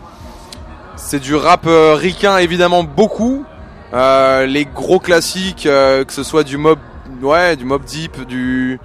C'est 0.97 1.21
du 1.21 1.35
rap 1.35 1.67
euh, 1.67 1.95
ricain 1.95 2.39
évidemment 2.39 2.83
beaucoup. 2.85 3.45
Euh, 3.93 4.47
les 4.47 4.65
gros 4.65 5.01
classiques, 5.01 5.67
euh, 5.67 6.05
que 6.05 6.13
ce 6.13 6.23
soit 6.23 6.45
du 6.45 6.57
mob, 6.57 6.79
ouais, 7.23 7.57
du 7.57 7.65
mob 7.65 7.85
deep, 7.85 8.27
du 8.27 8.79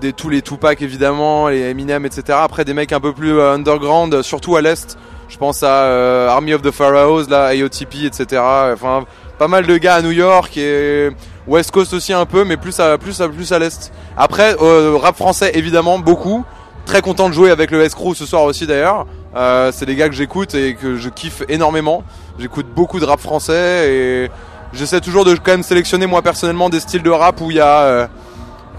des 0.00 0.12
tous 0.12 0.28
les 0.28 0.42
Tupac 0.42 0.82
évidemment, 0.82 1.48
les 1.48 1.60
Eminem, 1.70 2.04
etc. 2.04 2.38
Après 2.42 2.64
des 2.64 2.74
mecs 2.74 2.92
un 2.92 3.00
peu 3.00 3.12
plus 3.12 3.38
euh, 3.38 3.54
underground, 3.54 4.22
surtout 4.22 4.56
à 4.56 4.62
l'est. 4.62 4.96
Je 5.28 5.38
pense 5.38 5.62
à 5.64 6.30
Army 6.30 6.54
of 6.54 6.62
the 6.62 6.70
Pharaohs, 6.70 7.28
là, 7.28 7.46
AOTP, 7.48 8.04
etc. 8.04 8.40
Enfin, 8.72 9.04
pas 9.38 9.48
mal 9.48 9.66
de 9.66 9.76
gars 9.76 9.96
à 9.96 10.02
New 10.02 10.10
York 10.12 10.56
et 10.56 11.10
West 11.46 11.70
Coast 11.70 11.92
aussi 11.92 12.12
un 12.12 12.26
peu, 12.26 12.44
mais 12.44 12.56
plus 12.56 12.78
à 12.80 12.98
plus 12.98 13.20
à 13.20 13.28
plus 13.28 13.52
à 13.52 13.58
l'est. 13.58 13.92
Après, 14.16 14.56
euh, 14.60 14.96
rap 14.96 15.16
français 15.16 15.52
évidemment 15.54 15.98
beaucoup. 15.98 16.44
Très 16.86 17.02
content 17.02 17.28
de 17.28 17.34
jouer 17.34 17.50
avec 17.50 17.72
le 17.72 17.82
S-Crew 17.82 18.14
ce 18.14 18.26
soir 18.26 18.44
aussi 18.44 18.66
d'ailleurs. 18.66 19.06
Euh, 19.34 19.70
c'est 19.72 19.86
des 19.86 19.96
gars 19.96 20.08
que 20.08 20.14
j'écoute 20.14 20.54
et 20.54 20.74
que 20.74 20.96
je 20.96 21.08
kiffe 21.08 21.42
énormément. 21.48 22.04
J'écoute 22.38 22.66
beaucoup 22.74 23.00
de 23.00 23.04
rap 23.04 23.20
français 23.20 23.92
et 23.92 24.30
j'essaie 24.72 25.00
toujours 25.00 25.24
de 25.24 25.34
quand 25.34 25.52
même 25.52 25.62
sélectionner 25.62 26.06
moi 26.06 26.22
personnellement 26.22 26.70
des 26.70 26.80
styles 26.80 27.02
de 27.02 27.10
rap 27.10 27.40
où 27.40 27.50
il 27.50 27.56
y 27.56 27.60
a 27.60 27.80
euh, 27.80 28.06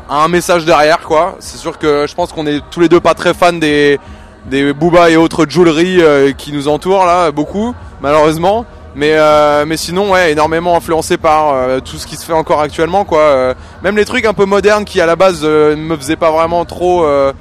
un 0.10 0.28
message 0.30 0.66
derrière 0.66 1.02
quoi. 1.02 1.36
C'est 1.40 1.58
sûr 1.58 1.78
que 1.78 2.08
je 2.08 2.16
pense 2.16 2.32
qu'on 2.32 2.48
est 2.48 2.62
tous 2.72 2.80
les 2.80 2.90
deux 2.90 3.00
pas 3.00 3.14
très 3.14 3.34
fans 3.34 3.54
des 3.54 4.00
des 4.46 4.74
Booba 4.74 5.10
et 5.10 5.18
autres 5.18 5.46
jewelry 5.48 6.02
euh, 6.02 6.32
qui 6.32 6.54
nous 6.54 6.68
entourent 6.70 7.06
là 7.06 7.32
beaucoup 7.32 7.76
malheureusement. 8.02 8.66
Mais 8.98 9.12
euh, 9.14 9.64
mais 9.68 9.78
sinon 9.78 10.12
ouais 10.12 10.32
énormément 10.32 10.76
influencé 10.76 11.18
par 11.18 11.54
euh, 11.54 11.80
tout 11.80 11.98
ce 11.98 12.08
qui 12.08 12.16
se 12.16 12.26
fait 12.26 12.34
encore 12.34 12.60
actuellement 12.62 13.06
quoi. 13.06 13.20
Euh, 13.20 13.54
même 13.84 13.96
les 13.96 14.06
trucs 14.06 14.26
un 14.26 14.34
peu 14.34 14.46
modernes 14.46 14.86
qui 14.86 15.00
à 15.00 15.06
la 15.06 15.16
base 15.16 15.42
euh, 15.44 15.76
ne 15.76 15.82
me 15.82 15.96
faisaient 15.96 16.16
pas 16.16 16.32
vraiment 16.32 16.66
trop. 16.66 17.04
euh, 17.06 17.32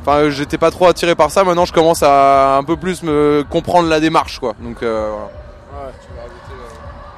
Enfin 0.00 0.30
j'étais 0.30 0.58
pas 0.58 0.70
trop 0.72 0.86
attiré 0.86 1.14
par 1.14 1.30
ça. 1.30 1.44
Maintenant 1.44 1.66
je 1.66 1.72
commence 1.72 2.02
à 2.02 2.56
un 2.56 2.64
peu 2.64 2.76
plus 2.76 3.02
me 3.02 3.44
comprendre 3.48 3.88
la 3.90 4.00
démarche 4.00 4.38
quoi. 4.40 4.54
Donc 4.60 4.82
euh, 4.82 5.10
voilà. 5.70 5.92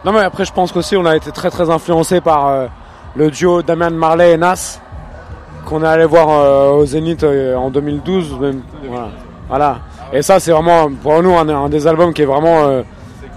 Non 0.04 0.12
mais 0.12 0.20
après 0.24 0.44
je 0.44 0.52
pense 0.52 0.72
qu'aussi 0.72 0.96
on 0.96 1.06
a 1.06 1.16
été 1.16 1.30
très 1.30 1.50
très 1.50 1.70
influencé 1.70 2.20
par 2.20 2.48
euh, 2.48 2.66
le 3.16 3.30
duo 3.30 3.62
Damian 3.62 3.92
Marley 3.92 4.32
et 4.32 4.36
Nas 4.36 4.80
qu'on 5.66 5.82
est 5.82 5.86
allé 5.86 6.04
voir 6.04 6.28
euh, 6.30 6.70
au 6.72 6.84
Zénith 6.84 7.22
euh, 7.22 7.54
en 7.56 7.70
2012 7.70 8.38
même. 8.40 8.60
Voilà. 8.86 9.08
Voilà. 9.48 9.78
Et 10.12 10.20
ça 10.20 10.40
c'est 10.40 10.50
vraiment 10.52 10.90
pour 10.90 11.22
nous 11.22 11.34
un, 11.38 11.48
un 11.48 11.68
des 11.68 11.86
albums 11.86 12.12
qui 12.12 12.22
est 12.22 12.26
vraiment 12.26 12.64
euh, 12.64 12.82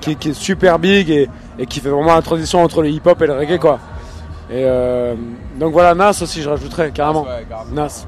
qui, 0.02 0.16
qui 0.16 0.30
est 0.30 0.34
super 0.34 0.80
big 0.80 1.10
et, 1.10 1.30
et 1.60 1.66
qui 1.66 1.80
fait 1.80 1.90
vraiment 1.90 2.14
la 2.16 2.22
transition 2.22 2.64
entre 2.64 2.82
le 2.82 2.90
hip-hop 2.90 3.22
et 3.22 3.28
le 3.28 3.34
reggae 3.34 3.60
quoi. 3.60 3.80
Et 4.50 4.64
euh, 4.66 5.16
donc 5.60 5.74
voilà 5.74 5.94
Nas 5.94 6.22
aussi 6.22 6.42
je 6.42 6.50
rajouterais 6.50 6.92
carrément. 6.92 7.26
Nas. 7.74 8.06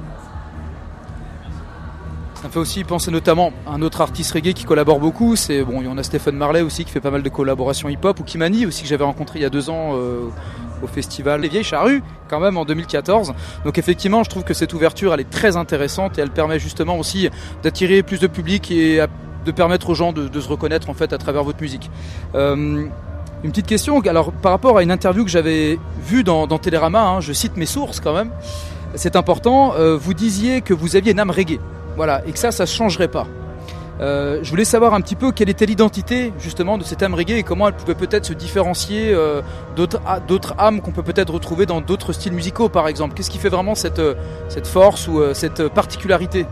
Ça 2.35 2.47
me 2.47 2.53
fait 2.53 2.59
aussi 2.59 2.85
penser 2.85 3.11
notamment 3.11 3.51
à 3.67 3.71
un 3.73 3.81
autre 3.81 3.99
artiste 3.99 4.31
reggae 4.31 4.53
qui 4.53 4.63
collabore 4.63 4.99
beaucoup. 4.99 5.35
C'est 5.35 5.61
bon, 5.63 5.81
il 5.81 5.85
y 5.85 5.89
en 5.89 5.97
a 5.97 6.03
Stephen 6.03 6.35
Marley 6.37 6.61
aussi 6.61 6.85
qui 6.85 6.91
fait 6.91 7.01
pas 7.01 7.11
mal 7.11 7.21
de 7.21 7.27
collaborations 7.29 7.89
hip-hop 7.89 8.17
ou 8.21 8.23
Kimani 8.23 8.65
aussi 8.65 8.83
que 8.83 8.87
j'avais 8.87 9.03
rencontré 9.03 9.39
il 9.39 9.41
y 9.41 9.45
a 9.45 9.49
deux 9.49 9.69
ans 9.69 9.91
euh, 9.95 10.29
au 10.81 10.87
festival 10.87 11.41
Les 11.41 11.49
Vieilles 11.49 11.65
Charrues 11.65 12.01
quand 12.29 12.39
même 12.39 12.55
en 12.55 12.63
2014. 12.63 13.33
Donc 13.65 13.77
effectivement, 13.77 14.23
je 14.23 14.29
trouve 14.29 14.45
que 14.45 14.53
cette 14.53 14.73
ouverture 14.73 15.13
elle 15.13 15.19
est 15.19 15.29
très 15.29 15.57
intéressante 15.57 16.17
et 16.17 16.21
elle 16.21 16.29
permet 16.31 16.59
justement 16.59 16.97
aussi 16.97 17.29
d'attirer 17.61 18.03
plus 18.03 18.19
de 18.21 18.27
public 18.27 18.71
et 18.71 19.01
à- 19.01 19.07
de 19.45 19.51
permettre 19.51 19.89
aux 19.89 19.95
gens 19.95 20.13
de, 20.13 20.39
se 20.39 20.47
reconnaître 20.47 20.89
en 20.89 20.93
fait 20.93 21.13
à 21.13 21.17
travers 21.17 21.43
votre 21.43 21.61
musique. 21.61 21.89
Euh, 22.35 22.85
une 23.43 23.51
petite 23.51 23.67
question, 23.67 23.99
alors 24.01 24.31
par 24.31 24.51
rapport 24.51 24.77
à 24.77 24.83
une 24.83 24.91
interview 24.91 25.23
que 25.23 25.29
j'avais 25.29 25.79
vue 26.03 26.23
dans, 26.23 26.45
dans 26.47 26.57
Télérama, 26.57 27.01
hein, 27.01 27.21
je 27.21 27.31
cite 27.31 27.55
mes 27.55 27.65
sources 27.65 27.99
quand 27.99 28.13
même, 28.13 28.31
c'est 28.95 29.15
important, 29.15 29.73
euh, 29.75 29.95
vous 29.95 30.13
disiez 30.13 30.61
que 30.61 30.73
vous 30.73 30.95
aviez 30.95 31.13
une 31.13 31.19
âme 31.19 31.31
reggae. 31.31 31.59
Voilà, 31.95 32.21
et 32.25 32.31
que 32.31 32.39
ça, 32.39 32.51
ça 32.51 32.63
ne 32.63 32.67
changerait 32.67 33.07
pas. 33.07 33.27
Euh, 34.01 34.39
je 34.41 34.49
voulais 34.49 34.65
savoir 34.65 34.93
un 34.93 35.01
petit 35.01 35.15
peu 35.15 35.33
quelle 35.33 35.49
était 35.49 35.65
l'identité 35.65 36.31
justement 36.39 36.77
de 36.77 36.85
cette 36.85 37.03
âme 37.03 37.13
reggae 37.13 37.31
et 37.31 37.43
comment 37.43 37.67
elle 37.67 37.73
pouvait 37.73 37.95
peut-être 37.95 38.25
se 38.25 38.33
différencier 38.33 39.13
d'autres 39.75 40.55
âmes 40.57 40.79
qu'on 40.79 40.91
peut 40.91 41.03
peut-être 41.03 41.33
retrouver 41.33 41.65
dans 41.65 41.81
d'autres 41.81 42.13
styles 42.13 42.31
musicaux 42.31 42.69
par 42.69 42.87
exemple. 42.87 43.13
Qu'est-ce 43.13 43.29
qui 43.29 43.39
fait 43.39 43.49
vraiment 43.49 43.75
cette, 43.75 44.01
force 44.63 45.09
ou 45.09 45.21
cette 45.33 45.67
particularité? 45.67 46.45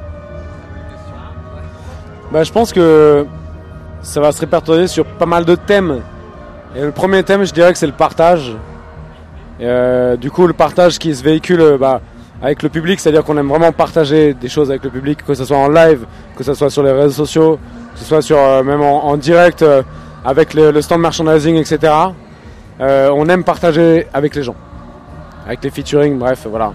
Bah, 2.32 2.44
je 2.44 2.52
pense 2.52 2.74
que 2.74 3.26
ça 4.02 4.20
va 4.20 4.34
se 4.34 4.42
répertorier 4.42 4.88
sur 4.88 5.06
pas 5.06 5.26
mal 5.26 5.46
de 5.46 5.56
thèmes. 5.56 6.02
Et 6.76 6.82
le 6.82 6.92
premier 6.92 7.24
thème, 7.24 7.46
je 7.46 7.54
dirais 7.54 7.72
que 7.72 7.80
c'est 7.80 7.88
le 7.88 7.94
partage. 7.94 8.54
Euh, 9.62 10.18
du 10.18 10.30
coup, 10.30 10.46
le 10.46 10.54
partage 10.54 11.00
qui 11.00 11.16
se 11.16 11.24
véhicule 11.24 11.62
euh, 11.62 11.78
bah, 11.78 12.02
avec 12.42 12.64
le 12.64 12.70
public, 12.70 13.00
c'est-à-dire 13.00 13.24
qu'on 13.24 13.38
aime 13.38 13.48
vraiment 13.48 13.72
partager 13.72 14.34
des 14.34 14.50
choses 14.50 14.70
avec 14.70 14.84
le 14.84 14.90
public, 14.90 15.26
que 15.26 15.34
ce 15.34 15.46
soit 15.46 15.58
en 15.58 15.70
live, 15.70 16.06
que 16.36 16.44
ce 16.44 16.54
soit 16.54 16.70
sur 16.70 16.84
les 16.84 16.92
réseaux 16.92 17.26
sociaux, 17.26 17.60
que 17.94 18.00
ce 18.00 18.06
soit 18.06 18.22
sur, 18.22 18.38
euh, 18.38 18.62
même 18.62 18.82
en, 18.82 19.16
direct 19.16 19.66
avec 20.26 20.54
le, 20.54 20.82
stand 20.82 21.00
merchandising, 21.00 21.56
etc. 21.56 21.94
On 22.80 23.28
aime 23.30 23.44
partager 23.46 24.06
avec 24.14 24.36
les 24.36 24.44
gens, 24.44 24.56
avec 25.46 25.64
les 25.64 25.70
featuring, 25.70 26.20
bref, 26.20 26.46
voilà. 26.48 26.74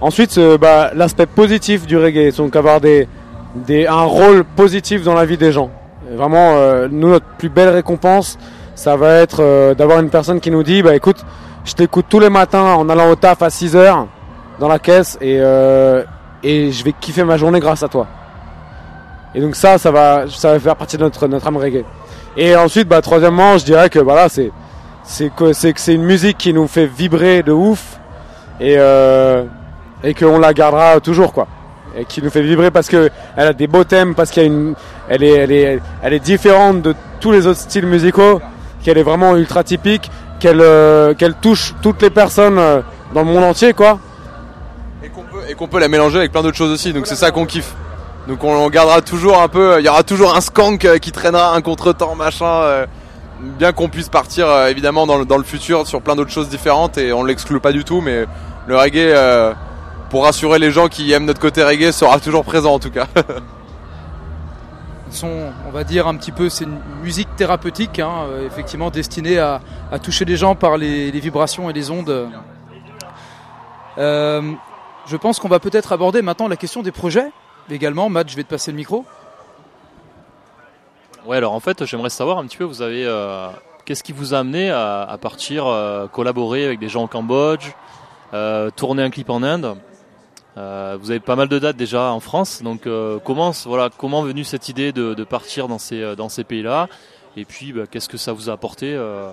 Ensuite, 0.00 0.38
bah, 0.60 0.90
l'aspect 0.94 1.26
positif 1.26 1.86
du 1.86 1.96
reggae, 1.96 2.34
donc 2.36 2.56
avoir 2.56 2.80
des, 2.80 3.06
des, 3.54 3.86
un 3.86 4.02
rôle 4.02 4.44
positif 4.44 5.02
dans 5.02 5.14
la 5.14 5.24
vie 5.24 5.36
des 5.36 5.52
gens. 5.52 5.70
Vraiment, 6.10 6.54
euh, 6.54 6.88
nous, 6.90 7.08
notre 7.08 7.26
plus 7.38 7.48
belle 7.48 7.68
récompense, 7.68 8.38
ça 8.74 8.96
va 8.96 9.14
être 9.14 9.40
euh, 9.40 9.74
d'avoir 9.74 10.00
une 10.00 10.10
personne 10.10 10.40
qui 10.40 10.50
nous 10.50 10.62
dit, 10.62 10.82
bah 10.82 10.94
écoute, 10.94 11.24
je 11.64 11.74
t'écoute 11.74 12.06
tous 12.08 12.20
les 12.20 12.30
matins 12.30 12.74
en 12.74 12.88
allant 12.88 13.10
au 13.10 13.16
taf 13.16 13.42
à 13.42 13.50
6 13.50 13.76
heures 13.76 14.06
dans 14.58 14.68
la 14.68 14.78
caisse 14.78 15.18
et, 15.20 15.38
euh, 15.40 16.02
et 16.42 16.72
je 16.72 16.84
vais 16.84 16.92
kiffer 16.98 17.24
ma 17.24 17.36
journée 17.36 17.60
grâce 17.60 17.82
à 17.82 17.88
toi. 17.88 18.06
Et 19.34 19.40
donc 19.40 19.54
ça, 19.54 19.78
ça 19.78 19.90
va, 19.90 20.24
ça 20.28 20.52
va 20.52 20.58
faire 20.58 20.76
partie 20.76 20.96
de 20.96 21.02
notre, 21.02 21.28
notre 21.28 21.46
âme 21.46 21.56
reggae. 21.56 21.84
Et 22.36 22.56
ensuite, 22.56 22.88
bah, 22.88 23.00
troisièmement, 23.00 23.58
je 23.58 23.64
dirais 23.64 23.90
que 23.90 23.98
voilà, 23.98 24.28
c'est, 24.28 24.50
c'est 25.04 25.32
que 25.34 25.52
c'est 25.52 25.94
une 25.94 26.02
musique 26.02 26.38
qui 26.38 26.52
nous 26.52 26.66
fait 26.66 26.86
vibrer 26.86 27.42
de 27.42 27.52
ouf 27.52 27.98
et 28.60 28.76
euh, 28.78 29.44
et 30.02 30.14
qu'on 30.14 30.38
la 30.38 30.54
gardera 30.54 31.00
toujours 31.00 31.32
quoi 31.32 31.46
et 31.96 32.04
qui 32.04 32.22
nous 32.22 32.30
fait 32.30 32.42
vibrer 32.42 32.70
parce 32.70 32.88
que 32.88 33.10
elle 33.36 33.48
a 33.48 33.52
des 33.52 33.66
beaux 33.66 33.84
thèmes 33.84 34.14
parce 34.14 34.30
qu'il 34.30 34.42
y 34.42 34.46
a 34.46 34.48
une 34.48 34.74
elle 35.08 35.22
est 35.22 36.20
différente 36.20 36.82
de 36.82 36.94
tous 37.20 37.32
les 37.32 37.46
autres 37.46 37.60
styles 37.60 37.86
musicaux 37.86 38.40
qu'elle 38.82 38.98
est 38.98 39.02
vraiment 39.02 39.36
ultra 39.36 39.64
typique 39.64 40.10
qu'elle 40.40 40.60
euh, 40.60 41.14
qu'elle 41.14 41.34
touche 41.34 41.74
toutes 41.82 42.02
les 42.02 42.10
personnes 42.10 42.58
euh, 42.58 42.80
dans 43.14 43.20
le 43.20 43.26
monde 43.26 43.44
entier 43.44 43.74
quoi 43.74 43.98
Et 45.02 45.54
qu'on 45.54 45.68
peut, 45.68 45.78
la 45.78 45.88
mélanger 45.88 46.18
avec 46.18 46.32
plein 46.32 46.42
d'autres 46.42 46.56
choses 46.56 46.72
aussi, 46.72 46.92
donc 46.92 47.06
c'est 47.06 47.16
ça 47.16 47.30
qu'on 47.30 47.46
kiffe. 47.46 47.74
Donc 48.28 48.44
on, 48.44 48.68
gardera 48.68 49.00
toujours 49.02 49.40
un 49.40 49.48
peu, 49.48 49.78
il 49.78 49.84
y 49.84 49.88
aura 49.88 50.02
toujours 50.02 50.34
un 50.36 50.40
skank 50.40 50.84
euh, 50.84 50.98
qui 50.98 51.12
traînera 51.12 51.54
un 51.54 51.60
contretemps 51.60 52.14
machin, 52.14 52.86
bien 53.40 53.72
qu'on 53.72 53.88
puisse 53.88 54.08
partir 54.08 54.46
évidemment 54.66 55.06
dans 55.06 55.18
le, 55.18 55.24
dans 55.24 55.38
le 55.38 55.44
futur 55.44 55.86
sur 55.86 56.02
plein 56.02 56.16
d'autres 56.16 56.30
choses 56.30 56.48
différentes 56.48 56.98
et 56.98 57.12
on 57.12 57.24
l'exclut 57.24 57.60
pas 57.60 57.72
du 57.72 57.84
tout, 57.84 58.00
mais 58.00 58.26
le 58.66 58.76
reggae, 58.76 59.14
pour 60.10 60.24
rassurer 60.24 60.58
les 60.58 60.70
gens 60.70 60.88
qui 60.88 61.10
aiment 61.12 61.24
notre 61.24 61.40
côté 61.40 61.62
reggae, 61.64 61.92
sera 61.92 62.20
toujours 62.20 62.44
présent 62.44 62.74
en 62.74 62.78
tout 62.78 62.90
cas. 62.90 63.06
sont, 65.10 65.52
on 65.66 65.70
va 65.70 65.84
dire 65.84 66.06
un 66.06 66.16
petit 66.16 66.32
peu, 66.32 66.48
c'est 66.48 66.64
une 66.64 66.78
musique 67.02 67.34
thérapeutique, 67.36 67.98
hein, 67.98 68.26
euh, 68.28 68.46
effectivement 68.46 68.90
destinée 68.90 69.38
à, 69.38 69.60
à 69.90 69.98
toucher 69.98 70.24
les 70.24 70.36
gens 70.36 70.54
par 70.54 70.76
les, 70.76 71.10
les 71.10 71.20
vibrations 71.20 71.70
et 71.70 71.72
les 71.72 71.90
ondes. 71.90 72.28
Euh, 73.98 74.52
je 75.06 75.16
pense 75.16 75.38
qu'on 75.38 75.48
va 75.48 75.58
peut-être 75.58 75.92
aborder 75.92 76.22
maintenant 76.22 76.48
la 76.48 76.56
question 76.56 76.82
des 76.82 76.92
projets. 76.92 77.30
Également, 77.70 78.08
Matt, 78.08 78.28
je 78.28 78.36
vais 78.36 78.44
te 78.44 78.48
passer 78.48 78.70
le 78.70 78.76
micro. 78.76 79.04
Ouais, 81.26 81.36
alors 81.36 81.52
en 81.52 81.60
fait, 81.60 81.84
j'aimerais 81.84 82.10
savoir 82.10 82.38
un 82.38 82.46
petit 82.46 82.56
peu, 82.56 82.64
vous 82.64 82.82
avez, 82.82 83.04
euh, 83.04 83.48
qu'est-ce 83.84 84.02
qui 84.02 84.12
vous 84.12 84.34
a 84.34 84.38
amené 84.38 84.70
à, 84.70 85.02
à 85.02 85.18
partir 85.18 85.66
euh, 85.66 86.06
collaborer 86.06 86.64
avec 86.64 86.78
des 86.78 86.88
gens 86.88 87.04
au 87.04 87.06
Cambodge, 87.06 87.72
euh, 88.32 88.70
tourner 88.70 89.02
un 89.02 89.10
clip 89.10 89.28
en 89.28 89.42
Inde? 89.42 89.76
Euh, 90.56 90.98
vous 91.00 91.10
avez 91.10 91.20
pas 91.20 91.36
mal 91.36 91.48
de 91.48 91.58
dates 91.58 91.76
déjà 91.76 92.12
en 92.12 92.20
France, 92.20 92.62
donc 92.62 92.86
euh, 92.86 93.18
comment, 93.24 93.52
voilà, 93.66 93.88
comment 93.96 94.24
est 94.24 94.28
venue 94.28 94.44
cette 94.44 94.68
idée 94.68 94.92
de, 94.92 95.24
partir 95.24 95.68
dans 95.68 95.78
ces, 95.78 96.02
euh, 96.02 96.16
dans 96.16 96.28
ces 96.28 96.44
pays-là? 96.44 96.88
Et 97.36 97.44
puis, 97.44 97.72
bah, 97.72 97.84
qu'est-ce 97.88 98.08
que 98.08 98.16
ça 98.16 98.32
vous 98.32 98.50
a 98.50 98.54
apporté 98.54 98.92
euh, 98.92 99.30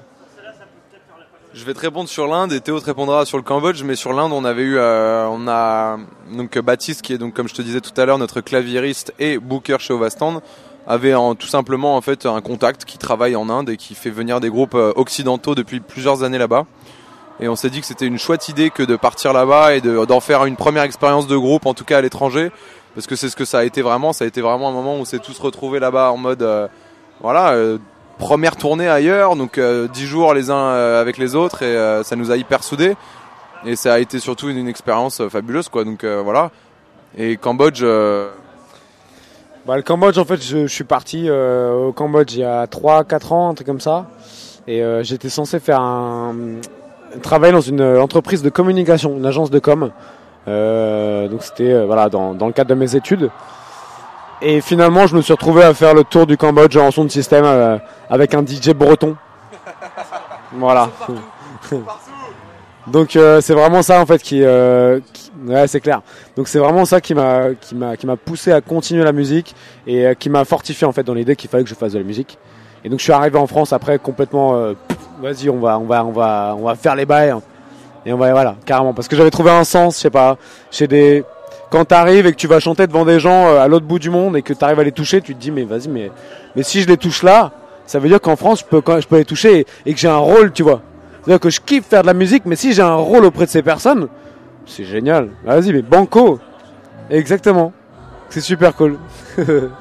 Je 1.53 1.65
vais 1.65 1.73
te 1.73 1.79
répondre 1.79 2.07
sur 2.07 2.27
l'Inde 2.27 2.53
et 2.53 2.61
Théo 2.61 2.79
te 2.79 2.85
répondra 2.85 3.25
sur 3.25 3.37
le 3.37 3.43
Cambodge, 3.43 3.81
mais 3.83 3.95
sur 3.95 4.13
l'Inde 4.13 4.31
on 4.31 4.45
avait 4.45 4.61
eu, 4.61 4.77
on 4.77 5.47
a 5.47 5.97
donc 6.31 6.57
Baptiste 6.59 7.01
qui 7.01 7.13
est 7.13 7.17
donc 7.17 7.33
comme 7.33 7.47
je 7.47 7.55
te 7.55 7.63
disais 7.63 7.81
tout 7.81 7.99
à 7.99 8.05
l'heure 8.05 8.19
notre 8.19 8.41
claviériste 8.41 9.13
et 9.17 9.39
booker 9.39 9.77
chez 9.79 9.93
Ovastand 9.93 10.41
avait 10.85 11.13
tout 11.37 11.47
simplement 11.47 11.97
en 11.97 12.01
fait 12.01 12.25
un 12.27 12.39
contact 12.41 12.85
qui 12.85 12.97
travaille 12.97 13.35
en 13.35 13.49
Inde 13.49 13.71
et 13.71 13.77
qui 13.77 13.95
fait 13.95 14.11
venir 14.11 14.39
des 14.39 14.49
groupes 14.49 14.75
occidentaux 14.75 15.55
depuis 15.55 15.79
plusieurs 15.79 16.23
années 16.23 16.37
là-bas. 16.37 16.65
Et 17.39 17.47
on 17.47 17.55
s'est 17.55 17.69
dit 17.69 17.81
que 17.81 17.85
c'était 17.85 18.07
une 18.07 18.17
chouette 18.17 18.49
idée 18.49 18.69
que 18.71 18.81
de 18.83 18.95
partir 18.95 19.31
là-bas 19.31 19.75
et 19.75 19.81
de- 19.81 20.05
d'en 20.05 20.19
faire 20.19 20.45
une 20.45 20.55
première 20.55 20.83
expérience 20.83 21.27
de 21.27 21.37
groupe, 21.37 21.65
en 21.67 21.73
tout 21.73 21.85
cas 21.85 21.99
à 21.99 22.01
l'étranger, 22.01 22.51
parce 22.95 23.05
que 23.05 23.15
c'est 23.15 23.29
ce 23.29 23.35
que 23.35 23.45
ça 23.45 23.59
a 23.59 23.63
été 23.63 23.81
vraiment. 23.83 24.11
Ça 24.11 24.25
a 24.25 24.27
été 24.27 24.41
vraiment 24.41 24.69
un 24.69 24.71
moment 24.71 24.95
où 24.95 25.01
on 25.01 25.05
s'est 25.05 25.19
tous 25.19 25.37
retrouvés 25.39 25.79
là-bas 25.79 26.11
en 26.11 26.17
mode, 26.17 26.41
euh, 26.41 26.67
voilà, 27.21 27.51
euh, 27.51 27.77
première 28.17 28.55
tournée 28.55 28.87
ailleurs, 28.89 29.35
donc 29.35 29.59
euh, 29.59 29.87
dix 29.87 30.05
jours 30.07 30.33
les 30.33 30.49
uns 30.49 30.55
euh, 30.55 30.99
avec 30.99 31.17
les 31.19 31.35
autres, 31.35 31.61
et 31.61 32.03
ça 32.03 32.15
nous 32.15 32.31
a 32.31 32.37
hyper 32.37 32.63
soudés. 32.63 32.95
Et 33.65 33.75
ça 33.75 33.93
a 33.93 33.99
été 33.99 34.19
surtout 34.19 34.49
une, 34.49 34.67
expérience 34.67 35.27
fabuleuse, 35.29 35.69
quoi. 35.69 35.83
Donc 35.83 36.05
voilà. 36.05 36.51
Et 37.17 37.37
Cambodge, 37.37 37.83
Bah, 39.65 39.75
le 39.75 39.81
Cambodge, 39.81 40.17
en 40.17 40.25
fait, 40.25 40.41
je, 40.41 40.67
je 40.67 40.73
suis 40.73 40.83
parti 40.83 41.29
au 41.29 41.91
Cambodge 41.91 42.33
il 42.33 42.39
y 42.39 42.43
a 42.43 42.65
3-4 42.65 43.33
ans, 43.33 43.49
un 43.49 43.53
truc 43.53 43.67
comme 43.67 43.81
ça. 43.81 44.07
Et 44.67 44.83
j'étais 45.01 45.29
censé 45.29 45.59
faire 45.59 45.81
un, 45.81 46.35
un 47.15 47.19
travail 47.19 47.51
dans 47.51 47.61
une 47.61 47.81
euh, 47.81 48.01
entreprise 48.01 48.41
de 48.41 48.49
communication, 48.49 49.15
une 49.17 49.25
agence 49.25 49.49
de 49.49 49.59
com. 49.59 49.91
Euh, 50.47 51.27
donc 51.27 51.43
c'était 51.43 51.71
euh, 51.73 51.85
voilà 51.85 52.09
dans, 52.09 52.33
dans 52.33 52.47
le 52.47 52.53
cadre 52.53 52.69
de 52.69 52.75
mes 52.75 52.95
études. 52.95 53.29
Et 54.41 54.61
finalement, 54.61 55.07
je 55.07 55.15
me 55.15 55.21
suis 55.21 55.33
retrouvé 55.33 55.63
à 55.63 55.73
faire 55.73 55.93
le 55.95 56.03
tour 56.03 56.27
du 56.27 56.37
Cambodge 56.37 56.77
en 56.77 56.91
son 56.91 57.03
de 57.05 57.09
système 57.09 57.43
euh, 57.45 57.77
avec 58.09 58.33
un 58.33 58.45
DJ 58.45 58.69
breton. 58.73 59.15
Voilà. 60.53 60.89
Donc 62.87 63.17
euh, 63.17 63.41
c'est 63.41 63.53
vraiment 63.53 63.81
ça 63.81 63.99
en 63.99 64.05
fait 64.05 64.21
qui, 64.21 64.41
euh, 64.43 65.01
qui- 65.11 65.29
ouais 65.45 65.67
c'est 65.67 65.81
clair. 65.81 66.01
Donc 66.37 66.47
c'est 66.47 66.59
vraiment 66.59 66.85
ça 66.85 67.01
qui 67.01 67.13
m'a 67.13 67.53
qui 67.59 67.75
m'a 67.75 67.97
qui 67.97 68.07
m'a 68.07 68.15
poussé 68.15 68.53
à 68.53 68.61
continuer 68.61 69.03
la 69.03 69.11
musique 69.11 69.53
et 69.85 70.13
qui 70.17 70.29
m'a 70.29 70.45
fortifié 70.45 70.87
en 70.87 70.93
fait 70.93 71.03
dans 71.03 71.13
l'idée 71.13 71.35
qu'il 71.35 71.49
fallait 71.49 71.63
que 71.65 71.69
je 71.69 71.75
fasse 71.75 71.91
de 71.93 71.97
la 71.97 72.05
musique. 72.05 72.37
Et 72.85 72.89
donc 72.89 72.99
je 72.99 73.03
suis 73.03 73.11
arrivé 73.11 73.37
en 73.37 73.45
France 73.47 73.73
après 73.73 73.99
complètement 73.99 74.55
euh, 74.55 74.73
pff, 74.87 74.96
vas-y 75.21 75.49
on 75.49 75.59
va 75.59 75.77
on 75.79 75.85
va 75.85 76.05
on 76.05 76.11
va 76.11 76.55
on 76.57 76.63
va 76.65 76.75
faire 76.75 76.95
les 76.95 77.05
bails 77.05 77.29
hein. 77.31 77.41
et 78.05 78.13
on 78.13 78.17
va 78.17 78.31
voilà 78.31 78.55
carrément. 78.65 78.93
Parce 78.93 79.07
que 79.07 79.15
j'avais 79.15 79.31
trouvé 79.31 79.51
un 79.51 79.63
sens 79.63 79.95
je 79.95 80.01
sais 80.01 80.09
pas 80.09 80.37
chez 80.71 80.87
des 80.87 81.23
quand 81.69 81.85
t'arrives 81.85 82.25
et 82.25 82.31
que 82.31 82.37
tu 82.37 82.47
vas 82.47 82.59
chanter 82.59 82.87
devant 82.87 83.03
des 83.05 83.19
gens 83.19 83.47
euh, 83.47 83.59
à 83.59 83.67
l'autre 83.67 83.85
bout 83.85 83.99
du 83.99 84.09
monde 84.09 84.37
et 84.37 84.41
que 84.41 84.53
t'arrives 84.53 84.79
à 84.79 84.83
les 84.83 84.91
toucher 84.91 85.21
tu 85.21 85.35
te 85.35 85.39
dis 85.39 85.51
mais 85.51 85.63
vas-y 85.63 85.89
mais 85.89 86.11
mais 86.55 86.63
si 86.63 86.81
je 86.81 86.87
les 86.87 86.97
touche 86.97 87.23
là 87.23 87.51
ça 87.85 87.99
veut 87.99 88.07
dire 88.09 88.21
qu'en 88.21 88.35
France 88.35 88.59
je 88.59 88.65
peux 88.65 88.81
je 89.01 89.07
peux 89.07 89.17
les 89.17 89.25
toucher 89.25 89.59
et, 89.59 89.67
et 89.85 89.93
que 89.93 89.99
j'ai 89.99 90.07
un 90.09 90.17
rôle 90.17 90.51
tu 90.51 90.63
vois. 90.63 90.81
C'est-à-dire 91.23 91.39
que 91.41 91.49
je 91.49 91.59
kiffe 91.59 91.85
faire 91.85 92.01
de 92.03 92.07
la 92.07 92.13
musique 92.13 92.43
mais 92.45 92.55
si 92.55 92.73
j'ai 92.73 92.81
un 92.81 92.95
rôle 92.95 93.25
auprès 93.25 93.45
de 93.45 93.49
ces 93.51 93.61
personnes 93.63 94.07
c'est 94.65 94.83
génial. 94.85 95.29
Vas-y 95.45 95.71
mais 95.73 95.81
banco. 95.81 96.39
Exactement. 97.09 97.71
C'est 98.29 98.41
super 98.41 98.75
cool. 98.75 98.97
D'ailleurs, 99.37 99.71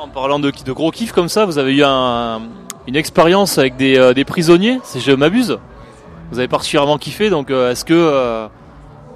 en 0.00 0.06
parlant 0.08 0.38
de, 0.38 0.52
de 0.64 0.72
gros 0.72 0.92
kiff 0.92 1.10
comme 1.10 1.28
ça, 1.28 1.44
vous 1.44 1.58
avez 1.58 1.74
eu 1.74 1.82
un- 1.84 2.42
une 2.86 2.96
expérience 2.96 3.58
avec 3.58 3.76
des, 3.76 3.98
euh, 3.98 4.14
des 4.14 4.24
prisonniers, 4.24 4.78
si 4.84 5.00
je 5.00 5.12
m'abuse. 5.12 5.58
Vous 6.30 6.38
avez 6.38 6.48
particulièrement 6.48 6.98
kiffé, 6.98 7.30
donc 7.30 7.50
euh, 7.50 7.70
est-ce 7.70 7.84
que 7.84 7.94
euh, 7.94 8.46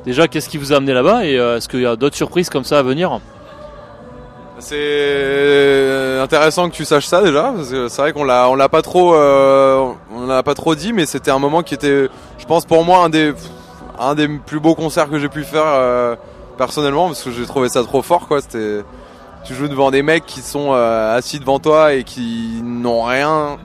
déjà 0.04 0.28
qu'est-ce 0.28 0.48
qui 0.48 0.58
vous 0.58 0.72
a 0.72 0.76
amené 0.76 0.92
là-bas 0.92 1.24
et 1.24 1.34
est-ce 1.34 1.68
qu'il 1.68 1.80
y 1.80 1.86
a 1.86 1.96
d'autres 1.96 2.16
surprises 2.16 2.50
comme 2.50 2.64
ça 2.64 2.78
à 2.78 2.82
venir? 2.82 3.20
C'est 4.58 6.18
intéressant 6.20 6.68
que 6.68 6.74
tu 6.74 6.84
saches 6.84 7.06
ça 7.06 7.22
déjà, 7.22 7.52
parce 7.56 7.70
que 7.70 7.88
c'est 7.88 8.02
vrai 8.02 8.12
qu'on 8.12 8.24
l'a, 8.24 8.54
l'a 8.54 8.68
pas 8.68 8.82
trop, 8.82 9.14
on 9.14 10.26
l'a 10.26 10.42
pas 10.42 10.54
trop 10.54 10.74
dit, 10.74 10.92
mais 10.92 11.06
c'était 11.06 11.30
un 11.30 11.38
moment 11.38 11.62
qui 11.62 11.74
était, 11.74 12.08
je 12.38 12.44
pense 12.44 12.66
pour 12.66 12.84
moi 12.84 12.98
un 13.04 13.08
des, 13.08 13.32
un 13.98 14.14
des 14.14 14.28
plus 14.28 14.60
beaux 14.60 14.74
concerts 14.74 15.08
que 15.08 15.18
j'ai 15.18 15.30
pu 15.30 15.44
faire 15.44 16.16
personnellement, 16.58 17.06
parce 17.06 17.22
que 17.22 17.30
j'ai 17.30 17.46
trouvé 17.46 17.70
ça 17.70 17.82
trop 17.82 18.02
fort, 18.02 18.28
quoi. 18.28 18.40
Tu 19.44 19.54
joues 19.54 19.68
devant 19.68 19.90
des 19.90 20.02
mecs 20.02 20.26
qui 20.26 20.40
sont 20.40 20.72
euh, 20.72 21.16
assis 21.16 21.38
devant 21.40 21.58
toi 21.58 21.94
et 21.94 22.04
qui 22.04 22.60
n'ont 22.62 23.02
rien 23.02 23.58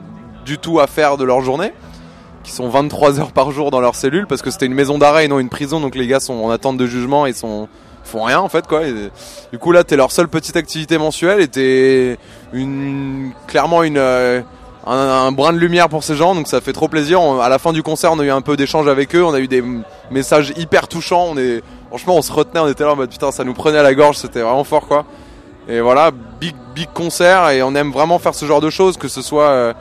du 0.44 0.58
tout 0.58 0.80
à 0.80 0.86
faire 0.86 1.16
de 1.16 1.24
leur 1.24 1.40
journée, 1.42 1.72
qui 2.44 2.52
sont 2.52 2.68
23 2.68 3.20
heures 3.20 3.32
par 3.32 3.50
jour 3.50 3.70
dans 3.70 3.80
leur 3.80 3.94
cellule, 3.94 4.26
parce 4.26 4.42
que 4.42 4.50
c'était 4.50 4.66
une 4.66 4.74
maison 4.74 4.98
d'arrêt 4.98 5.24
et 5.24 5.28
non 5.28 5.38
une 5.38 5.48
prison, 5.48 5.80
donc 5.80 5.94
les 5.94 6.06
gars 6.06 6.20
sont 6.20 6.34
en 6.34 6.50
attente 6.50 6.76
de 6.76 6.86
jugement 6.86 7.26
et 7.26 7.32
sont 7.32 7.68
font 8.04 8.22
rien 8.22 8.38
en 8.38 8.48
fait 8.48 8.68
quoi. 8.68 8.82
Du 9.52 9.58
coup 9.58 9.72
là 9.72 9.82
t'es 9.82 9.96
leur 9.96 10.12
seule 10.12 10.28
petite 10.28 10.54
activité 10.56 10.96
mensuelle 10.96 11.40
et 11.40 11.48
t'es 11.48 12.16
une 12.52 13.32
clairement 13.48 13.82
une 13.82 13.98
euh, 13.98 14.42
un, 14.86 15.32
brin 15.32 15.52
de 15.52 15.58
lumière 15.58 15.88
pour 15.88 16.04
ces 16.04 16.14
gens 16.14 16.36
donc 16.36 16.46
ça 16.46 16.60
fait 16.60 16.72
trop 16.72 16.86
plaisir. 16.86 17.20
On- 17.20 17.40
à 17.40 17.48
la 17.48 17.58
fin 17.58 17.72
du 17.72 17.82
concert 17.82 18.12
on 18.12 18.20
a 18.20 18.24
eu 18.24 18.30
un 18.30 18.42
peu 18.42 18.56
d'échange 18.56 18.86
avec 18.86 19.16
eux, 19.16 19.24
on 19.24 19.34
a 19.34 19.40
eu 19.40 19.48
des 19.48 19.64
messages 20.12 20.52
hyper 20.56 20.86
touchants. 20.86 21.26
On 21.32 21.36
est 21.36 21.62
franchement 21.88 22.14
on 22.16 22.22
se 22.22 22.30
retenait, 22.32 22.60
on 22.60 22.68
était 22.68 22.84
là 22.84 22.92
en 22.92 22.96
mode 22.96 23.10
putain 23.10 23.32
ça 23.32 23.42
nous 23.42 23.54
prenait 23.54 23.78
à 23.78 23.82
la 23.82 23.94
gorge, 23.94 24.18
c'était 24.18 24.42
vraiment 24.42 24.62
fort 24.62 24.86
quoi. 24.86 25.04
Et 25.68 25.80
voilà, 25.80 26.10
big 26.40 26.54
big 26.74 26.88
concert 26.92 27.48
et 27.48 27.62
on 27.62 27.74
aime 27.74 27.90
vraiment 27.90 28.18
faire 28.18 28.34
ce 28.34 28.44
genre 28.44 28.60
de 28.60 28.70
choses, 28.70 28.96
que 28.96 29.08
ce 29.08 29.22
soit 29.22 29.48
euh, 29.48 29.72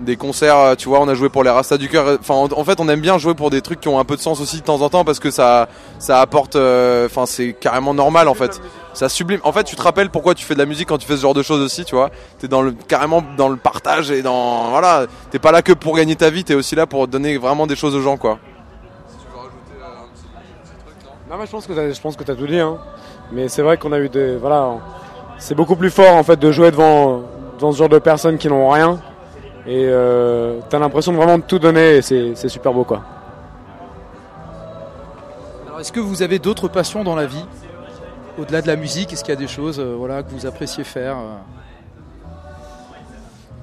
des 0.00 0.16
concerts, 0.16 0.56
euh, 0.58 0.74
tu 0.74 0.88
vois, 0.88 1.00
on 1.00 1.08
a 1.08 1.14
joué 1.14 1.28
pour 1.28 1.44
les 1.44 1.50
Rastas 1.50 1.76
du 1.76 1.88
cœur. 1.88 2.18
Enfin, 2.18 2.34
en, 2.34 2.48
en 2.50 2.64
fait, 2.64 2.80
on 2.80 2.88
aime 2.88 3.00
bien 3.00 3.18
jouer 3.18 3.34
pour 3.34 3.50
des 3.50 3.60
trucs 3.60 3.80
qui 3.80 3.88
ont 3.88 4.00
un 4.00 4.04
peu 4.04 4.16
de 4.16 4.20
sens 4.20 4.40
aussi 4.40 4.56
de 4.56 4.64
temps 4.64 4.80
en 4.80 4.88
temps 4.88 5.04
parce 5.04 5.20
que 5.20 5.30
ça 5.30 5.68
ça 5.98 6.20
apporte, 6.20 6.56
euh, 6.56 7.06
enfin, 7.06 7.26
c'est 7.26 7.52
carrément 7.52 7.94
normal 7.94 8.26
en 8.28 8.34
fait. 8.34 8.60
Ça 8.94 9.08
sublime. 9.08 9.40
En 9.44 9.52
fait, 9.52 9.64
tu 9.64 9.76
te 9.76 9.82
rappelles 9.82 10.10
pourquoi 10.10 10.34
tu 10.34 10.44
fais 10.44 10.54
de 10.54 10.58
la 10.58 10.66
musique 10.66 10.88
quand 10.88 10.98
tu 10.98 11.06
fais 11.06 11.16
ce 11.16 11.22
genre 11.22 11.34
de 11.34 11.42
choses 11.42 11.60
aussi, 11.60 11.84
tu 11.84 11.94
vois. 11.94 12.10
T'es 12.38 12.48
dans 12.48 12.62
le 12.62 12.72
carrément 12.72 13.22
dans 13.36 13.48
le 13.48 13.56
partage 13.56 14.10
et 14.10 14.22
dans 14.22 14.70
voilà. 14.70 15.06
T'es 15.30 15.38
pas 15.38 15.52
là 15.52 15.62
que 15.62 15.72
pour 15.72 15.96
gagner 15.96 16.16
ta 16.16 16.30
vie, 16.30 16.42
t'es 16.44 16.54
aussi 16.54 16.74
là 16.74 16.86
pour 16.86 17.06
donner 17.06 17.38
vraiment 17.38 17.66
des 17.66 17.76
choses 17.76 17.94
aux 17.94 18.02
gens, 18.02 18.16
quoi. 18.16 18.38
Non, 21.30 21.38
mais 21.38 21.46
je 21.46 21.50
pense 21.52 21.66
que 21.66 21.72
t'as, 21.72 21.90
je 21.90 22.00
pense 22.00 22.16
que 22.16 22.24
t'as 22.24 22.34
tout 22.34 22.46
dit. 22.46 22.58
Hein. 22.58 22.78
Mais 23.30 23.48
c'est 23.48 23.62
vrai 23.62 23.78
qu'on 23.78 23.92
a 23.92 23.98
eu 23.98 24.10
des, 24.10 24.36
voilà, 24.36 24.72
c'est 25.42 25.56
beaucoup 25.56 25.74
plus 25.74 25.90
fort 25.90 26.14
en 26.14 26.22
fait 26.22 26.38
de 26.38 26.52
jouer 26.52 26.70
devant, 26.70 27.22
devant 27.58 27.72
ce 27.72 27.78
genre 27.78 27.88
de 27.88 27.98
personnes 27.98 28.38
qui 28.38 28.46
n'ont 28.48 28.70
rien. 28.70 29.00
Et 29.66 29.86
euh, 29.88 30.60
t'as 30.68 30.78
l'impression 30.78 31.10
de 31.10 31.16
vraiment 31.16 31.38
de 31.38 31.42
tout 31.42 31.58
donner 31.58 31.96
et 31.96 32.02
c'est, 32.02 32.36
c'est 32.36 32.48
super 32.48 32.72
beau 32.72 32.84
quoi. 32.84 33.02
Alors, 35.66 35.80
est-ce 35.80 35.90
que 35.90 35.98
vous 35.98 36.22
avez 36.22 36.38
d'autres 36.38 36.68
passions 36.68 37.02
dans 37.02 37.16
la 37.16 37.26
vie? 37.26 37.44
Au-delà 38.38 38.62
de 38.62 38.68
la 38.68 38.76
musique, 38.76 39.12
est-ce 39.12 39.24
qu'il 39.24 39.34
y 39.34 39.36
a 39.36 39.40
des 39.40 39.48
choses 39.48 39.80
euh, 39.80 39.96
voilà, 39.98 40.22
que 40.22 40.30
vous 40.30 40.46
appréciez 40.46 40.84
faire 40.84 41.16
euh? 41.18 41.34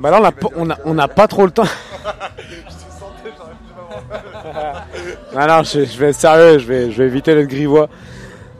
Bah 0.02 0.12
là 0.12 0.20
on 0.22 0.26
a, 0.26 0.32
pas- 0.34 0.50
on 0.58 0.70
a, 0.70 0.78
on 0.84 0.94
n'a 0.94 1.08
pas 1.08 1.28
trop 1.28 1.46
le 1.46 1.52
temps. 1.52 1.64
non, 5.34 5.48
non, 5.48 5.64
je, 5.64 5.86
je 5.86 5.98
vais 5.98 6.10
être 6.10 6.16
sérieux, 6.16 6.60
je 6.60 6.68
vais, 6.68 6.92
je 6.92 7.02
vais 7.04 7.08
éviter 7.08 7.34
d'être 7.36 7.48
grivois. 7.48 7.88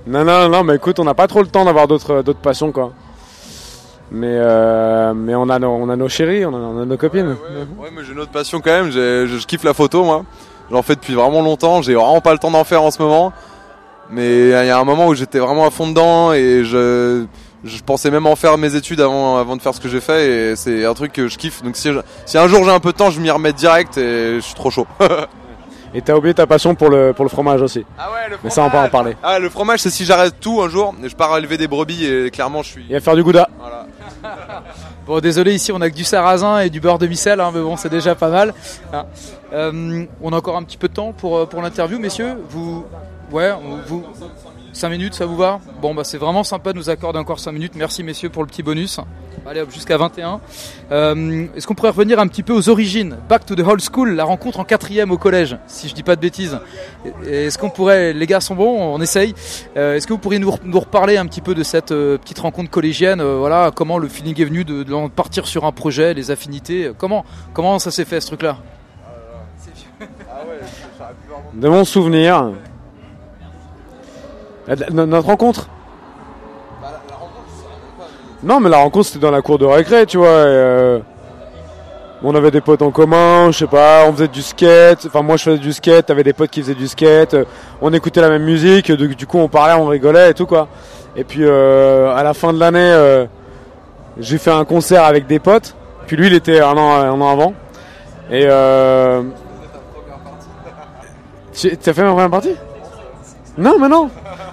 Non, 0.08 0.24
non, 0.24 0.48
non, 0.48 0.64
mais 0.64 0.76
écoute, 0.76 1.00
on 1.00 1.04
n'a 1.04 1.14
pas 1.14 1.28
trop 1.28 1.42
le 1.42 1.48
temps 1.48 1.66
d'avoir 1.66 1.86
d'autres, 1.88 2.22
d'autres 2.22 2.40
passions, 2.40 2.72
quoi. 2.72 2.94
Mais, 4.12 4.28
euh, 4.32 5.14
mais 5.14 5.36
on, 5.36 5.50
a 5.50 5.60
nos, 5.60 5.70
on 5.70 5.90
a 5.90 5.96
nos 5.96 6.10
chéris, 6.10 6.46
on 6.46 6.82
a, 6.82 6.86
nos 6.86 6.98
copines. 6.98 7.36
Ouais, 7.78 7.90
mais 7.96 8.04
j'ai 8.04 8.14
une 8.14 8.20
autre 8.20 8.32
passion 8.32 8.60
quand 8.60 8.72
même. 8.72 8.92
Je, 8.92 9.28
je 9.28 9.46
kiffe 9.46 9.64
la 9.64 9.74
photo, 9.74 10.04
moi. 10.04 10.26
J'en 10.72 10.82
fais 10.82 10.96
depuis 10.96 11.14
vraiment 11.14 11.42
longtemps. 11.42 11.82
J'ai 11.82 11.96
vraiment 11.96 12.22
pas 12.22 12.34
le 12.34 12.40
temps 12.40 12.52
d'en 12.52 12.64
faire 12.64 12.82
en 12.82 12.92
ce 12.92 13.02
moment. 13.02 13.34
Mais 14.10 14.50
il 14.50 14.68
y 14.68 14.70
a 14.72 14.80
un 14.80 14.84
moment 14.84 15.08
où 15.08 15.14
j'étais 15.14 15.40
vraiment 15.40 15.68
à 15.68 15.70
fond 15.70 15.88
dedans 15.88 16.34
et 16.34 16.64
je, 16.64 17.26
je 17.64 17.82
pensais 17.84 18.10
même 18.10 18.26
en 18.26 18.36
faire 18.36 18.58
mes 18.58 18.74
études 18.74 19.02
avant, 19.02 19.38
avant 19.38 19.56
de 19.56 19.62
faire 19.62 19.76
ce 19.76 19.80
que 19.80 19.88
j'ai 19.90 20.02
fait. 20.02 20.28
Et 20.28 20.56
c'est 20.56 20.86
un 20.86 20.94
truc 20.96 21.14
que 21.14 21.28
je 21.28 21.38
kiffe. 21.38 21.62
Donc 21.62 21.76
si, 21.76 21.92
si 22.26 22.38
un 22.38 22.48
jour 22.48 22.64
j'ai 22.64 22.72
un 22.72 22.80
peu 22.80 22.92
de 22.92 22.98
temps, 22.98 23.12
je 23.12 23.20
m'y 23.20 23.30
remets 23.30 23.54
direct 23.54 23.98
et 23.98 24.36
je 24.36 24.40
suis 24.40 24.56
trop 24.56 24.72
chaud. 24.72 24.88
Et 25.94 26.02
t'as 26.02 26.16
oublié 26.16 26.34
ta 26.34 26.46
passion 26.46 26.76
pour 26.76 26.90
le, 26.90 27.14
pour 27.14 27.26
le 27.26 27.30
fromage 27.30 27.62
aussi. 27.62 27.86
ah 27.98 28.12
ouais, 28.12 28.30
le 28.30 28.38
Mais 28.44 28.50
ça, 28.50 28.64
on 28.64 28.70
va 28.70 28.84
en 28.84 28.90
parler. 28.90 29.16
Ah, 29.24 29.40
le 29.40 29.50
fromage, 29.50 29.80
c'est 29.80 29.90
si 29.90 30.06
j'arrête 30.06 30.36
tout 30.40 30.62
un 30.62 30.70
jour, 30.70 30.94
je 31.04 31.16
pars 31.16 31.36
élever 31.38 31.58
des 31.58 31.68
brebis 31.68 32.06
et 32.06 32.30
clairement 32.32 32.62
je 32.62 32.70
suis. 32.70 32.86
Et 32.90 32.96
à 32.96 33.00
faire 33.00 33.16
du 33.16 33.24
gouda. 33.24 33.50
Voilà. 33.60 33.86
Bon, 35.08 35.20
désolé, 35.20 35.56
ici 35.56 35.72
on 35.72 35.82
a 35.82 35.90
que 35.90 35.96
du 35.96 36.04
sarrasin 36.04 36.60
et 36.60 36.70
du 36.70 36.80
beurre 36.80 37.00
de 37.00 37.08
micelle, 37.08 37.40
hein, 37.40 37.50
mais 37.52 37.62
bon, 37.62 37.76
c'est 37.78 37.90
déjà 37.90 38.14
pas 38.14 38.30
mal. 38.30 38.54
hein. 38.94 39.06
Euh, 39.54 40.06
on 40.22 40.32
a 40.34 40.38
encore 40.38 40.56
un 40.56 40.62
petit 40.62 40.78
peu 40.78 40.88
de 40.88 40.94
temps 40.94 41.14
pour, 41.14 41.36
euh, 41.36 41.46
pour 41.48 41.64
l'interview, 41.64 41.98
messieurs. 41.98 42.36
Vous, 42.50 42.86
ouais, 43.32 43.52
vous, 43.88 44.04
5 44.74 44.90
minutes, 44.90 45.14
ça 45.14 45.26
vous 45.26 45.36
va 45.36 45.60
Bon, 45.82 45.94
bah 45.94 46.04
c'est 46.04 46.18
vraiment 46.18 46.44
sympa 46.44 46.74
de 46.74 46.78
nous 46.78 46.90
accorder 46.90 47.20
encore 47.20 47.40
5 47.40 47.52
minutes. 47.52 47.74
Merci, 47.76 48.04
messieurs, 48.04 48.30
pour 48.30 48.44
le 48.44 48.48
petit 48.48 48.64
bonus. 48.64 49.00
Allez, 49.46 49.62
hop, 49.62 49.72
jusqu'à 49.72 49.98
21. 49.98 50.42
Euh, 50.92 51.48
Est-ce 51.56 51.66
qu'on 51.66 51.74
pourrait 51.74 51.90
revenir 51.90 52.20
un 52.20 52.28
petit 52.28 52.44
peu 52.44 52.54
aux 52.54 52.70
origines 52.70 53.18
Back 53.28 53.46
to 53.46 53.56
the 53.56 53.62
old 53.62 53.82
school, 53.82 54.14
la 54.14 54.24
rencontre 54.24 54.60
en 54.60 54.64
quatrième 54.64 55.12
au 55.12 55.18
collège, 55.18 55.58
si 55.68 55.88
je 55.88 55.96
dis 55.96 56.04
pas 56.04 56.16
de 56.16 56.22
bêtises. 56.22 56.60
Est-ce 57.26 57.58
qu'on 57.58 57.70
pourrait, 57.70 58.14
les 58.14 58.28
gars 58.28 58.42
sont 58.42 58.56
bons, 58.56 58.80
on 58.80 59.02
essaye. 59.02 59.34
Euh, 59.78 59.96
Est-ce 59.96 60.06
que 60.08 60.14
vous 60.14 60.20
pourriez 60.20 60.40
nous, 60.40 60.54
nous 60.64 60.80
reparler 60.80 61.18
un 61.18 61.26
petit 61.26 61.42
peu 61.42 61.56
de 61.56 61.64
cette 61.64 61.92
euh, 61.92 62.18
petite 62.18 62.40
rencontre 62.40 62.70
collégienne 62.70 63.22
euh, 63.22 63.38
Voilà, 63.38 63.72
comment 63.74 63.98
le 63.98 64.08
feeling 64.08 64.40
est 64.40 64.46
venu 64.46 64.66
de, 64.66 64.84
de 64.84 65.08
partir 65.08 65.48
sur 65.48 65.66
un 65.66 65.72
projet, 65.72 66.14
les 66.14 66.32
affinités. 66.32 66.92
Comment, 66.98 67.26
comment 67.54 67.80
ça 67.80 67.92
s'est 67.92 68.06
fait 68.06 68.22
ce 68.22 68.28
truc-là? 68.28 68.58
De 71.54 71.68
mon 71.68 71.86
souvenir. 71.86 72.52
La- 74.70 74.76
la- 74.90 75.06
Notre 75.06 75.28
rencontre 75.28 75.68
Non, 78.44 78.60
mais 78.62 78.70
la 78.70 78.78
rencontre 78.78 79.08
c'était 79.08 79.20
dans 79.20 79.32
la 79.32 79.42
cour 79.42 79.58
de 79.58 79.66
récré, 79.66 80.06
tu 80.06 80.18
vois. 80.18 80.28
et, 80.30 80.32
euh, 80.46 81.00
on 82.24 82.36
avait 82.36 82.52
des 82.52 82.62
potes 82.62 82.82
en 82.82 82.92
commun, 82.92 83.50
je 83.52 83.60
sais 83.60 83.68
pas, 83.68 84.04
on 84.08 84.12
faisait 84.14 84.28
du 84.28 84.42
skate. 84.42 85.06
Enfin, 85.08 85.22
moi 85.22 85.38
je 85.38 85.44
faisais 85.44 85.58
du 85.58 85.72
skate, 85.74 86.06
t'avais 86.06 86.24
des 86.24 86.34
potes 86.34 86.50
qui 86.50 86.62
faisaient 86.62 86.76
du 86.76 86.88
skate. 86.88 87.34
euh, 87.34 87.46
On 87.82 87.92
écoutait 87.94 88.22
la 88.22 88.30
même 88.30 88.44
musique, 88.44 88.92
du, 88.92 89.16
du 89.16 89.26
coup 89.28 89.40
on 89.40 89.48
parlait, 89.50 89.74
on 89.74 89.88
rigolait 89.88 90.32
et 90.32 90.34
tout 90.34 90.46
quoi. 90.46 90.68
Et 91.16 91.24
puis 91.24 91.44
euh, 91.44 92.14
à 92.16 92.24
la 92.24 92.34
fin 92.34 92.54
de 92.54 92.60
l'année, 92.60 92.80
euh, 92.80 93.26
j'ai 94.20 94.38
fait 94.38 94.52
un 94.52 94.66
concert 94.66 95.04
avec 95.04 95.28
des 95.28 95.40
potes. 95.40 95.76
Puis 96.08 96.16
lui 96.18 96.28
il 96.28 96.34
était 96.34 96.60
un 96.62 96.78
an, 96.78 96.92
un 96.94 97.20
an 97.22 97.30
avant. 97.30 97.54
Et 98.32 98.44
euh, 98.46 99.24
tu- 101.54 101.76
T'as 101.78 101.94
fait 101.94 102.04
ma 102.04 102.12
première 102.12 102.30
partie? 102.30 102.56
Non, 103.58 103.78
mais 103.80 103.90
non. 103.90 104.10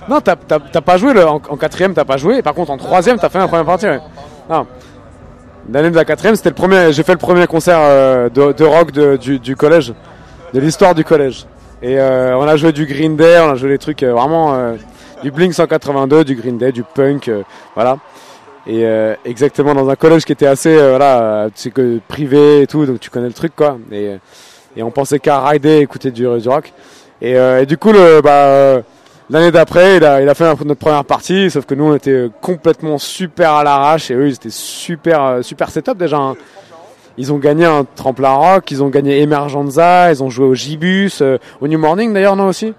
Non, 0.09 0.21
t'as 0.21 0.37
pas 0.81 0.97
joué 0.99 1.13
le- 1.13 1.27
en, 1.27 1.39
quatrième, 1.41 1.95
t'as 1.95 2.05
pas 2.05 2.17
joué. 2.17 2.43
Par 2.43 2.55
contre, 2.55 2.71
en 2.71 2.77
troisième, 2.77 3.19
t'as 3.19 3.29
fait 3.29 3.39
ma 3.39 3.49
première 3.49 3.65
partie. 3.67 3.87
ouais. 3.87 4.01
Non. 4.49 4.67
L'année 5.73 5.91
de 5.91 5.97
la 5.97 6.05
quatrième, 6.05 6.37
c'était 6.37 6.51
le 6.51 6.55
premier. 6.55 6.93
J'ai 6.93 7.03
fait 7.03 7.13
le 7.13 7.19
premier 7.19 7.47
concert 7.49 7.79
euh, 7.81 8.29
de, 8.29 8.53
de 8.53 8.65
rock 8.65 8.93
de- 8.93 9.17
du, 9.17 9.41
du 9.41 9.57
collège, 9.57 9.93
de 10.55 10.61
l'histoire 10.61 10.95
du 10.95 11.03
collège. 11.05 11.45
Et 11.83 11.99
euh, 11.99 12.37
on 12.39 12.47
a 12.47 12.57
joué 12.57 12.73
du 12.73 12.87
Green 12.87 13.17
Day, 13.17 13.39
on 13.41 13.51
a 13.51 13.55
joué 13.57 13.71
des 13.71 13.79
trucs 13.79 14.03
euh, 14.05 14.13
vraiment 14.13 14.55
euh, 14.55 14.75
du 15.25 15.31
Blink 15.33 15.53
182, 15.55 16.23
du 16.25 16.37
Green 16.37 16.57
Day, 16.57 16.71
du 16.71 16.85
punk, 16.85 17.29
euh, 17.29 17.43
voilà. 17.75 17.97
Et 18.69 18.85
euh, 18.85 19.15
exactement 19.25 19.75
dans 19.75 19.89
un 19.91 19.97
collège 19.97 20.25
qui 20.25 20.33
était 20.33 20.47
assez, 20.47 20.77
voilà, 20.77 21.49
tu 21.55 21.71
que 21.71 21.99
privé 22.09 22.63
et 22.63 22.67
tout, 22.69 22.87
donc 22.87 23.01
tu 23.01 23.11
connais 23.11 23.27
le 23.29 23.33
truc 23.33 23.55
quoi. 23.57 23.77
Et, 23.93 24.17
et 24.77 24.83
on 24.85 24.91
pensait 24.93 25.19
qu'à 25.19 25.41
rider, 25.47 25.79
écouter 25.79 26.11
du, 26.13 26.23
du 26.41 26.49
rock. 26.49 26.73
Et, 27.21 27.33
et 27.33 27.67
du 27.67 27.77
coup, 27.79 27.93
le, 27.93 28.21
bah, 28.23 28.83
l'année 29.31 29.51
d'après, 29.51 29.97
il 29.97 30.05
a, 30.05 30.21
il 30.23 30.29
a 30.29 30.35
fait 30.35 30.45
notre 30.65 30.75
première 30.75 31.05
partie, 31.05 31.51
sauf 31.51 31.67
que 31.67 31.75
nous, 31.75 31.85
on 31.85 31.95
était 31.95 32.29
complètement 32.41 32.99
super 32.99 33.53
à 33.53 33.65
l'arrache 33.65 34.11
et 34.11 34.15
eux, 34.15 34.29
ils 34.29 34.35
étaient 34.35 34.51
super, 34.51 35.23
euh, 35.23 35.43
super 35.43 35.71
setup 35.71 35.97
déjà. 35.97 36.19
hein. 36.19 36.37
Ils 37.19 37.33
ont 37.33 37.39
gagné 37.39 37.65
un 37.65 37.85
tremplin 37.85 38.31
rock, 38.31 38.71
ils 38.71 38.83
ont 38.83 38.89
gagné 38.89 39.23
Emergenza, 39.23 40.13
ils 40.13 40.23
ont 40.23 40.29
joué 40.29 40.47
au 40.47 40.55
Gibus, 40.55 41.23
euh, 41.23 41.39
au 41.61 41.69
New 41.69 41.79
Morning 41.79 42.13
d'ailleurs, 42.13 42.37
non 42.37 42.49
aussi? 42.49 42.75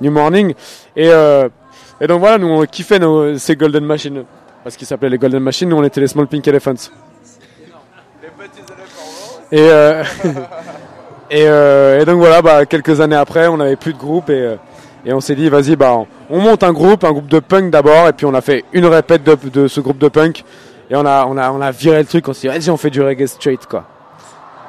New 0.00 0.10
Morning. 0.10 0.52
Et, 0.94 1.08
euh, 1.08 1.48
et 2.00 2.06
donc 2.06 2.20
voilà, 2.20 2.36
nous, 2.38 2.48
on 2.48 2.64
kiffait 2.66 2.98
nos, 2.98 3.36
ces 3.38 3.56
Golden 3.56 3.84
Machines. 3.84 4.24
Parce 4.62 4.76
qu'ils 4.76 4.86
s'appelaient 4.86 5.08
les 5.08 5.18
Golden 5.18 5.42
Machines, 5.42 5.68
nous, 5.68 5.76
on 5.76 5.84
était 5.84 6.00
les 6.02 6.06
Small 6.08 6.26
Pink 6.26 6.46
Elephants. 6.46 6.90
Et, 9.50 9.60
euh, 9.60 10.04
et, 11.30 11.48
euh, 11.48 12.00
et 12.00 12.04
donc 12.04 12.18
voilà, 12.18 12.42
bah, 12.42 12.66
quelques 12.66 13.00
années 13.00 13.16
après, 13.16 13.46
on 13.48 13.56
n'avait 13.56 13.76
plus 13.76 13.94
de 13.94 13.98
groupe 13.98 14.28
et, 14.28 14.56
et 15.08 15.12
on 15.14 15.20
s'est 15.22 15.34
dit, 15.34 15.48
vas-y, 15.48 15.74
bah, 15.74 15.94
on, 15.94 16.06
on 16.28 16.38
monte 16.38 16.62
un 16.62 16.72
groupe, 16.74 17.02
un 17.02 17.12
groupe 17.12 17.28
de 17.28 17.38
punk 17.38 17.70
d'abord, 17.70 18.08
et 18.08 18.12
puis 18.12 18.26
on 18.26 18.34
a 18.34 18.42
fait 18.42 18.66
une 18.74 18.84
répète 18.84 19.24
de, 19.24 19.36
de 19.48 19.66
ce 19.66 19.80
groupe 19.80 19.96
de 19.96 20.08
punk, 20.08 20.44
et 20.90 20.96
on 20.96 21.06
a, 21.06 21.24
on 21.24 21.38
a, 21.38 21.50
on 21.50 21.62
a 21.62 21.70
viré 21.70 22.00
le 22.00 22.04
truc, 22.04 22.28
on 22.28 22.34
s'est 22.34 22.48
dit, 22.48 22.54
vas-y, 22.54 22.68
on 22.68 22.76
fait 22.76 22.90
du 22.90 23.00
reggae 23.00 23.26
straight, 23.26 23.66
quoi. 23.66 23.84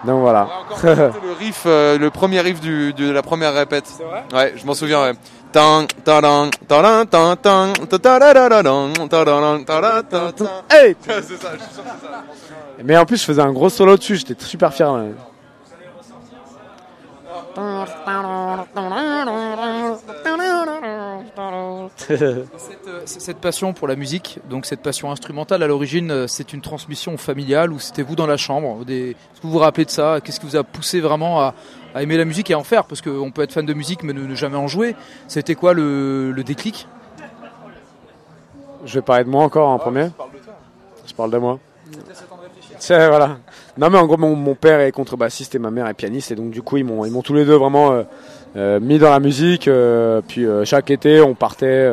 Donc 0.06 0.22
voilà. 0.22 0.48
Le 0.86 1.12
riff, 1.38 1.64
euh, 1.66 1.98
le 1.98 2.10
premier 2.10 2.40
riff 2.40 2.62
du, 2.62 2.94
de 2.94 3.12
la 3.12 3.22
première 3.22 3.54
répète. 3.54 3.84
C'est 3.86 4.04
vrai? 4.04 4.24
Ouais, 4.34 4.54
je 4.56 4.66
m'en 4.66 4.74
souviens, 4.74 5.02
ouais. 5.04 5.12
Hey. 10.72 10.96
Mais 12.82 12.96
en 12.96 13.06
plus, 13.06 13.18
je 13.18 13.26
faisais 13.26 13.42
un 13.42 13.52
gros 13.52 13.68
solo 13.68 13.98
dessus, 13.98 14.16
j'étais 14.16 14.42
super 14.42 14.74
fier. 14.74 14.90
ouais. 14.94 15.12
Cette, 21.98 22.88
euh, 22.88 23.02
cette 23.06 23.38
passion 23.38 23.74
pour 23.74 23.88
la 23.88 23.96
musique, 23.96 24.40
donc 24.50 24.66
cette 24.66 24.82
passion 24.82 25.12
instrumentale, 25.12 25.62
à 25.64 25.68
l'origine, 25.68 26.12
euh, 26.12 26.28
c'est 26.28 26.54
une 26.54 26.62
transmission 26.62 27.18
familiale 27.18 27.72
ou 27.74 27.80
c'était 27.80 28.02
vous 28.04 28.16
dans 28.16 28.28
la 28.28 28.38
chambre? 28.38 28.86
Des- 28.86 29.12
Est-ce 29.12 29.42
que 29.42 29.48
vous 29.48 29.52
vous 29.54 29.60
rappelez 29.60 29.86
de 29.86 29.90
ça? 29.90 30.20
Qu'est-ce 30.24 30.40
qui 30.40 30.46
vous 30.46 30.56
a 30.56 30.64
poussé 30.64 31.00
vraiment 31.02 31.42
à, 31.42 31.54
à 31.94 32.02
aimer 32.04 32.18
la 32.18 32.26
musique 32.26 32.50
et 32.50 32.54
à 32.54 32.60
en 32.60 32.64
faire? 32.64 32.86
Parce 32.86 33.02
qu'on 33.02 33.32
peut 33.32 33.42
être 33.42 33.52
fan 33.54 33.66
de 33.66 33.74
musique 33.74 34.04
mais 34.04 34.14
ne, 34.14 34.24
ne 34.24 34.36
jamais 34.36 34.58
en 34.58 34.68
jouer. 34.68 34.96
C'était 35.28 35.56
quoi 35.56 35.74
le, 35.74 36.32
le 36.32 36.44
déclic? 36.44 36.88
Je 38.86 38.94
vais 38.96 39.02
parler 39.02 39.26
de 39.26 39.30
moi 39.30 39.44
encore 39.44 39.68
en 39.68 39.78
premier. 39.80 40.10
Je 41.06 41.14
parle 41.14 41.32
de 41.32 41.38
moi. 41.38 41.60
Voilà. 42.88 43.38
Non 43.80 43.90
mais 43.90 43.98
en 43.98 44.06
gros 44.06 44.18
mon, 44.18 44.56
père 44.56 44.82
est 44.82 44.92
contrebassiste 44.92 45.56
et 45.56 45.60
ma 45.60 45.72
mère 45.72 45.88
est 45.88 45.94
pianiste 45.94 46.32
et 46.32 46.36
donc 46.36 46.52
du 46.52 46.62
coup 46.62 46.76
ils 46.76 46.84
m'ont 46.84 47.06
ils 47.06 47.12
m'ont 47.14 47.22
tous 47.22 47.34
les 47.34 47.46
deux 47.46 47.56
vraiment 47.56 47.94
euh, 47.94 48.04
euh, 48.58 48.80
mis 48.82 49.00
dans 49.00 49.10
la 49.10 49.22
musique. 49.22 49.70
euh, 49.70 50.22
puis 50.28 50.46
chaque 50.66 50.92
été 50.92 51.22
on 51.22 51.34
partait 51.34 51.90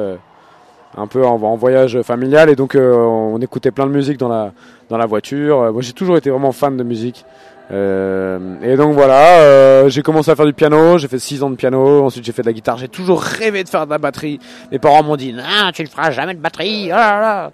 un 0.96 1.06
peu 1.06 1.24
en, 1.24 1.36
voyage 1.56 2.02
familial 2.02 2.50
et 2.50 2.56
donc 2.56 2.76
on 2.76 3.40
écoutait 3.40 3.70
plein 3.70 3.86
de 3.86 3.92
musique 3.92 4.18
dans 4.18 4.28
la 4.28 4.52
dans 4.88 4.98
la 4.98 5.06
voiture. 5.06 5.72
Moi 5.72 5.80
j'ai 5.80 5.92
toujours 5.92 6.16
été 6.16 6.28
vraiment 6.28 6.50
fan 6.50 6.76
de 6.76 6.82
musique. 6.82 7.24
Et 7.70 8.76
donc 8.76 8.94
voilà, 8.94 9.88
j'ai 9.88 10.02
commencé 10.02 10.32
à 10.32 10.34
faire 10.34 10.46
du 10.46 10.54
piano, 10.54 10.98
j'ai 10.98 11.06
fait 11.06 11.20
6 11.20 11.44
ans 11.44 11.50
de 11.50 11.56
piano, 11.56 12.04
ensuite 12.04 12.24
j'ai 12.24 12.32
fait 12.32 12.42
de 12.42 12.48
la 12.48 12.52
guitare, 12.52 12.78
j'ai 12.78 12.88
toujours 12.88 13.20
rêvé 13.22 13.62
de 13.62 13.68
faire 13.68 13.86
de 13.86 13.92
la 13.92 13.98
batterie. 13.98 14.40
Mes 14.72 14.80
parents 14.80 15.04
m'ont 15.04 15.16
dit 15.16 15.32
non, 15.32 15.70
tu 15.72 15.82
ne 15.82 15.88
feras 15.88 16.10
jamais 16.10 16.34
de 16.34 16.40
batterie. 16.40 16.86
oh 16.86 16.96
là 16.96 17.20
là. 17.20 17.52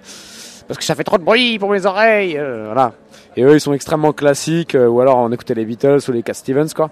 parce 0.68 0.78
que 0.78 0.84
ça 0.84 0.94
fait 0.94 1.04
trop 1.04 1.18
de 1.18 1.24
bruit 1.24 1.58
pour 1.58 1.70
mes 1.70 1.84
oreilles. 1.84 2.40
voilà. 2.64 2.92
Et 3.36 3.42
eux, 3.44 3.54
ils 3.54 3.60
sont 3.60 3.72
extrêmement 3.72 4.12
classiques, 4.12 4.74
euh, 4.74 4.86
ou 4.86 5.00
alors 5.00 5.18
on 5.18 5.32
écoutait 5.32 5.54
les 5.54 5.64
Beatles 5.64 6.00
ou 6.08 6.12
les 6.12 6.22
Cat 6.22 6.34
Stevens, 6.34 6.72
quoi. 6.74 6.90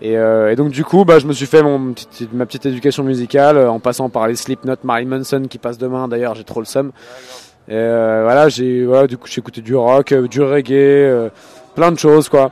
Et, 0.00 0.16
euh, 0.16 0.54
donc 0.56 0.70
du 0.70 0.84
coup, 0.84 1.04
bah, 1.04 1.18
je 1.18 1.26
me 1.26 1.32
suis 1.32 1.46
fait 1.46 1.62
mon 1.62 1.94
ma 2.32 2.46
petite 2.46 2.66
éducation 2.66 3.04
musicale 3.04 3.56
euh, 3.56 3.70
en 3.70 3.78
passant 3.78 4.08
par 4.08 4.26
les 4.26 4.34
Slipknot, 4.34 4.76
Marilyn 4.82 5.18
Manson 5.18 5.42
qui 5.48 5.58
passe 5.58 5.78
demain. 5.78 6.08
D'ailleurs, 6.08 6.34
j'ai 6.34 6.44
trop 6.44 6.60
le 6.60 6.66
seum. 6.66 6.92
Et 7.68 7.74
voilà, 7.74 8.48
j'ai 8.48 8.84
voilà, 8.84 9.06
du 9.06 9.16
coup, 9.16 9.28
j'ai 9.28 9.38
écouté 9.38 9.60
du 9.60 9.76
rock, 9.76 10.12
du 10.12 10.42
reggae, 10.42 11.30
plein 11.76 11.92
de 11.92 11.98
choses, 11.98 12.28
quoi. 12.28 12.50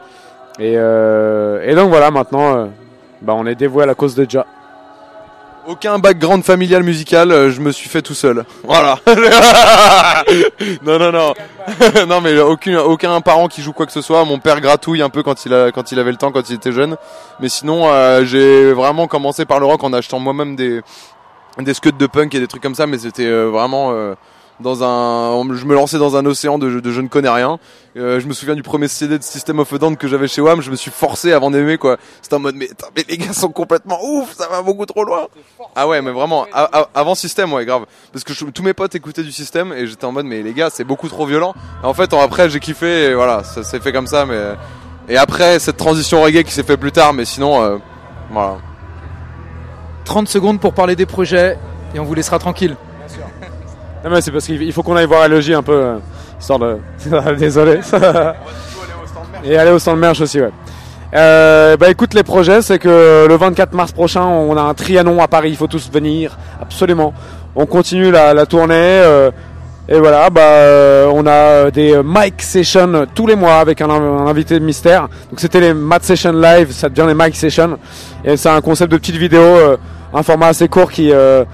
Et, 0.60 0.76
donc 0.76 1.90
voilà, 1.90 2.12
maintenant, 2.12 2.68
bah, 3.20 3.34
on 3.36 3.44
est 3.46 3.56
dévoué 3.56 3.82
à 3.82 3.86
la 3.86 3.96
cause 3.96 4.14
de 4.14 4.24
Ja. 4.28 4.46
Aucun 5.70 6.00
background 6.00 6.42
familial 6.42 6.82
musical, 6.82 7.30
euh, 7.30 7.52
je 7.52 7.60
me 7.60 7.70
suis 7.70 7.88
fait 7.88 8.02
tout 8.02 8.14
seul. 8.14 8.44
Voilà. 8.64 8.98
non, 10.82 10.98
non, 10.98 11.12
non. 11.12 11.34
non, 12.08 12.20
mais 12.20 12.36
aucun, 12.40 12.80
aucun 12.80 13.20
parent 13.20 13.46
qui 13.46 13.62
joue 13.62 13.72
quoi 13.72 13.86
que 13.86 13.92
ce 13.92 14.00
soit. 14.00 14.24
Mon 14.24 14.40
père 14.40 14.60
gratouille 14.60 15.00
un 15.00 15.10
peu 15.10 15.22
quand 15.22 15.46
il, 15.46 15.54
a, 15.54 15.70
quand 15.70 15.92
il 15.92 16.00
avait 16.00 16.10
le 16.10 16.16
temps, 16.16 16.32
quand 16.32 16.50
il 16.50 16.56
était 16.56 16.72
jeune. 16.72 16.96
Mais 17.38 17.48
sinon, 17.48 17.88
euh, 17.88 18.24
j'ai 18.24 18.72
vraiment 18.72 19.06
commencé 19.06 19.44
par 19.44 19.60
le 19.60 19.66
rock 19.66 19.84
en 19.84 19.92
achetant 19.92 20.18
moi-même 20.18 20.56
des, 20.56 20.80
des 21.58 21.74
scuds 21.74 21.92
de 21.92 22.06
punk 22.08 22.34
et 22.34 22.40
des 22.40 22.48
trucs 22.48 22.62
comme 22.62 22.74
ça. 22.74 22.88
Mais 22.88 22.98
c'était 22.98 23.26
euh, 23.26 23.48
vraiment 23.48 23.94
dans 24.60 24.84
un. 24.84 25.54
Je 25.54 25.64
me 25.64 25.74
lançais 25.74 25.98
dans 25.98 26.16
un 26.16 26.24
océan 26.26 26.58
de, 26.58 26.68
je 26.68 27.00
ne 27.00 27.08
connais 27.08 27.28
rien. 27.28 27.58
Euh, 27.96 28.20
je 28.20 28.26
me 28.26 28.32
souviens 28.32 28.54
du 28.54 28.62
premier 28.62 28.86
CD 28.86 29.18
de 29.18 29.22
System 29.22 29.58
of 29.58 29.72
a 29.72 29.78
Down 29.78 29.96
que 29.96 30.06
j'avais 30.06 30.28
chez 30.28 30.40
Wham. 30.40 30.60
Je 30.60 30.70
me 30.70 30.76
suis 30.76 30.90
forcé 30.90 31.32
avant 31.32 31.50
d'aimer 31.50 31.76
quoi. 31.76 31.96
C'était 32.22 32.36
en 32.36 32.38
mode 32.38 32.54
mais, 32.54 32.68
les 33.08 33.18
gars 33.18 33.32
sont 33.32 33.50
complètement 33.50 33.98
ouf, 34.02 34.34
ça 34.36 34.48
va 34.48 34.62
beaucoup 34.62 34.86
trop 34.86 35.04
loin. 35.04 35.26
Ah 35.74 35.88
ouais, 35.88 36.00
mais 36.02 36.12
vraiment 36.12 36.46
avant 36.94 37.14
System, 37.14 37.52
ouais, 37.52 37.64
grave. 37.64 37.86
Parce 38.12 38.24
que 38.24 38.32
tous 38.32 38.62
mes 38.62 38.74
potes 38.74 38.94
écoutaient 38.94 39.24
du 39.24 39.32
System 39.32 39.72
et 39.72 39.86
j'étais 39.86 40.04
en 40.04 40.12
mode 40.12 40.26
mais 40.26 40.42
les 40.42 40.52
gars 40.52 40.70
c'est 40.70 40.84
beaucoup 40.84 41.08
trop 41.08 41.26
violent. 41.26 41.54
En 41.82 41.94
fait 41.94 42.12
après 42.12 42.48
j'ai 42.48 42.60
kiffé 42.60 43.06
et 43.06 43.14
voilà, 43.14 43.42
ça 43.42 43.64
s'est 43.64 43.80
fait 43.80 43.92
comme 43.92 44.06
ça. 44.06 44.26
Mais 44.26 44.38
et 45.08 45.16
après 45.16 45.58
cette 45.58 45.76
transition 45.76 46.22
reggae 46.22 46.44
qui 46.44 46.52
s'est 46.52 46.62
fait 46.62 46.76
plus 46.76 46.92
tard, 46.92 47.12
mais 47.12 47.24
sinon 47.24 47.62
euh, 47.62 47.78
voilà. 48.30 48.58
30 50.04 50.28
secondes 50.28 50.60
pour 50.60 50.74
parler 50.74 50.96
des 50.96 51.06
projets 51.06 51.58
et 51.94 52.00
on 52.00 52.04
vous 52.04 52.14
laissera 52.14 52.38
tranquille. 52.38 52.76
Non, 54.04 54.10
mais 54.10 54.20
c'est 54.20 54.30
parce 54.30 54.46
qu'il 54.46 54.62
il 54.62 54.72
faut 54.72 54.82
qu'on 54.82 54.96
aille 54.96 55.06
voir 55.06 55.28
Logie 55.28 55.54
un 55.54 55.62
peu, 55.62 55.72
euh, 55.72 55.96
histoire 56.38 56.58
de. 56.58 56.78
Désolé. 57.38 57.80
Et 59.44 59.56
aller 59.56 59.70
au 59.70 59.78
stand 59.78 59.98
merch 59.98 60.20
aussi, 60.20 60.40
ouais. 60.40 60.50
Euh, 61.12 61.76
bah 61.76 61.90
écoute, 61.90 62.14
les 62.14 62.22
projets, 62.22 62.62
c'est 62.62 62.78
que 62.78 63.26
le 63.28 63.34
24 63.36 63.74
mars 63.74 63.92
prochain, 63.92 64.24
on 64.24 64.56
a 64.56 64.62
un 64.62 64.74
Trianon 64.74 65.20
à 65.20 65.28
Paris, 65.28 65.50
il 65.50 65.56
faut 65.56 65.66
tous 65.66 65.90
venir, 65.90 66.38
absolument. 66.60 67.12
On 67.56 67.66
continue 67.66 68.10
la, 68.12 68.32
la 68.32 68.46
tournée, 68.46 68.74
euh, 68.74 69.30
et 69.92 69.98
voilà, 69.98 70.30
bah 70.30 70.40
euh, 70.42 71.10
on 71.12 71.26
a 71.26 71.72
des 71.72 72.00
mic 72.04 72.40
sessions 72.42 73.06
tous 73.12 73.26
les 73.26 73.34
mois 73.34 73.54
avec 73.54 73.80
un, 73.80 73.90
un 73.90 74.26
invité 74.28 74.56
de 74.60 74.64
mystère. 74.64 75.08
Donc 75.30 75.40
c'était 75.40 75.58
les 75.58 75.74
Mat 75.74 76.04
Sessions 76.04 76.32
Live, 76.32 76.70
ça 76.70 76.88
devient 76.88 77.08
les 77.08 77.14
mic 77.14 77.34
sessions. 77.34 77.76
Et 78.24 78.36
c'est 78.36 78.50
un 78.50 78.60
concept 78.60 78.92
de 78.92 78.98
petite 78.98 79.16
vidéo, 79.16 79.40
euh, 79.40 79.76
un 80.14 80.22
format 80.22 80.46
assez 80.46 80.68
court 80.68 80.92
qui, 80.92 81.10
euh, 81.12 81.44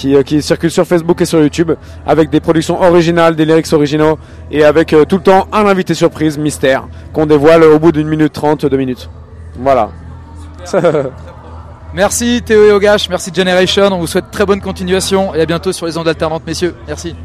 qui, 0.00 0.16
euh, 0.16 0.22
qui 0.22 0.40
circule 0.40 0.70
sur 0.70 0.86
Facebook 0.86 1.20
et 1.20 1.26
sur 1.26 1.40
YouTube, 1.40 1.72
avec 2.06 2.30
des 2.30 2.40
productions 2.40 2.80
originales, 2.80 3.36
des 3.36 3.44
lyrics 3.44 3.70
originaux, 3.72 4.18
et 4.50 4.64
avec 4.64 4.94
euh, 4.94 5.04
tout 5.04 5.16
le 5.16 5.22
temps 5.22 5.46
un 5.52 5.66
invité 5.66 5.92
surprise, 5.92 6.38
mystère, 6.38 6.88
qu'on 7.12 7.26
dévoile 7.26 7.64
au 7.64 7.78
bout 7.78 7.92
d'une 7.92 8.08
minute 8.08 8.32
trente, 8.32 8.64
deux 8.64 8.78
minutes. 8.78 9.10
Voilà. 9.58 9.90
Merci 11.92 12.40
Théo 12.42 12.66
et 12.66 12.70
Ogash, 12.70 13.08
merci 13.08 13.32
Generation, 13.34 13.88
on 13.90 13.98
vous 13.98 14.06
souhaite 14.06 14.30
très 14.30 14.46
bonne 14.46 14.60
continuation 14.60 15.34
et 15.34 15.40
à 15.40 15.46
bientôt 15.46 15.72
sur 15.72 15.86
les 15.86 15.98
ondes 15.98 16.06
alternantes 16.06 16.46
messieurs. 16.46 16.76
Merci. 16.86 17.16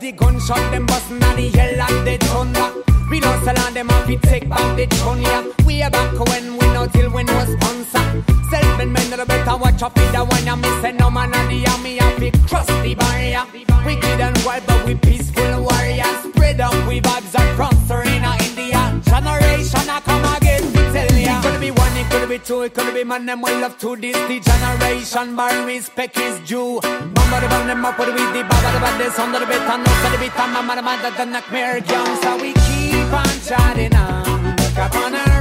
The 0.00 0.12
gunshot 0.12 0.70
them 0.70 0.84
bustin' 0.84 1.23
the 1.50 1.58
hell 1.58 1.76
like 1.76 2.04
the 2.04 2.26
thunder. 2.26 2.68
Reload 3.10 3.44
salon, 3.44 3.74
them 3.74 3.90
off 3.90 4.08
it 4.08 4.22
take 4.22 4.48
back 4.48 4.76
the 4.76 4.86
tune, 4.86 5.22
yeah. 5.22 5.44
We 5.66 5.82
are 5.82 5.90
back 5.90 6.18
when 6.28 6.56
we 6.56 6.66
know 6.72 6.86
till 6.86 7.10
we 7.10 7.22
know 7.24 7.44
sponsor. 7.44 8.04
Self-made 8.50 8.88
men 8.88 9.10
that 9.10 9.26
better 9.28 9.56
watch 9.56 9.82
out 9.82 9.94
for 9.94 10.12
the 10.12 10.24
one 10.24 10.46
you 10.46 10.56
missing. 10.56 10.96
No 10.96 11.10
man 11.10 11.34
of 11.34 11.48
the 11.48 11.66
army, 11.72 11.98
have 11.98 12.18
to 12.18 12.30
cross 12.48 12.66
the 12.66 12.94
barrier. 12.94 13.44
We 13.52 13.64
Wicked 13.84 14.20
and 14.20 14.38
wild, 14.44 14.64
but 14.66 14.86
we 14.86 14.94
peaceful 14.94 15.62
warriors. 15.62 16.18
Spread 16.24 16.60
up, 16.60 16.72
we 16.88 17.00
vibes 17.00 17.34
and 17.38 18.08
in 18.08 18.24
our 18.24 18.38
India. 18.40 18.80
Generation, 19.04 19.88
I 19.90 20.00
come 20.00 20.24
again, 20.36 20.83
could 22.26 22.40
be 22.40 22.46
two, 22.46 22.62
it 22.62 22.72
could 22.72 22.94
be 22.94 23.04
man, 23.04 23.26
them 23.26 23.42
well 23.42 23.60
love 23.60 23.76
to 23.78 23.96
this. 23.96 24.16
The 24.28 24.40
generation, 24.40 25.36
bar 25.36 25.66
respect 25.66 26.16
is 26.16 26.40
due. 26.48 26.80
Bamba 26.80 27.40
the 27.40 27.48
band, 27.48 27.68
them 27.68 27.84
up 27.84 27.98
with 27.98 28.08
the 28.08 28.42
baba 28.48 28.72
the 28.72 28.80
bad, 28.80 28.98
this 28.98 29.18
under 29.18 29.40
the 29.40 29.46
bit, 29.46 29.60
and 29.60 29.84
to 29.84 30.08
the 30.10 30.18
bit, 30.18 30.38
and 30.38 30.52
mama 30.52 30.76
the 30.76 30.82
mother, 30.82 31.10
the 31.10 31.24
nightmare 31.24 31.80
comes. 31.82 32.22
So 32.22 32.36
we 32.40 32.54
keep 32.54 33.12
on 33.12 33.40
chatting 33.44 33.94
on. 33.94 34.56
Look 34.56 34.78
up 34.78 34.94
on 34.94 35.14
a 35.14 35.33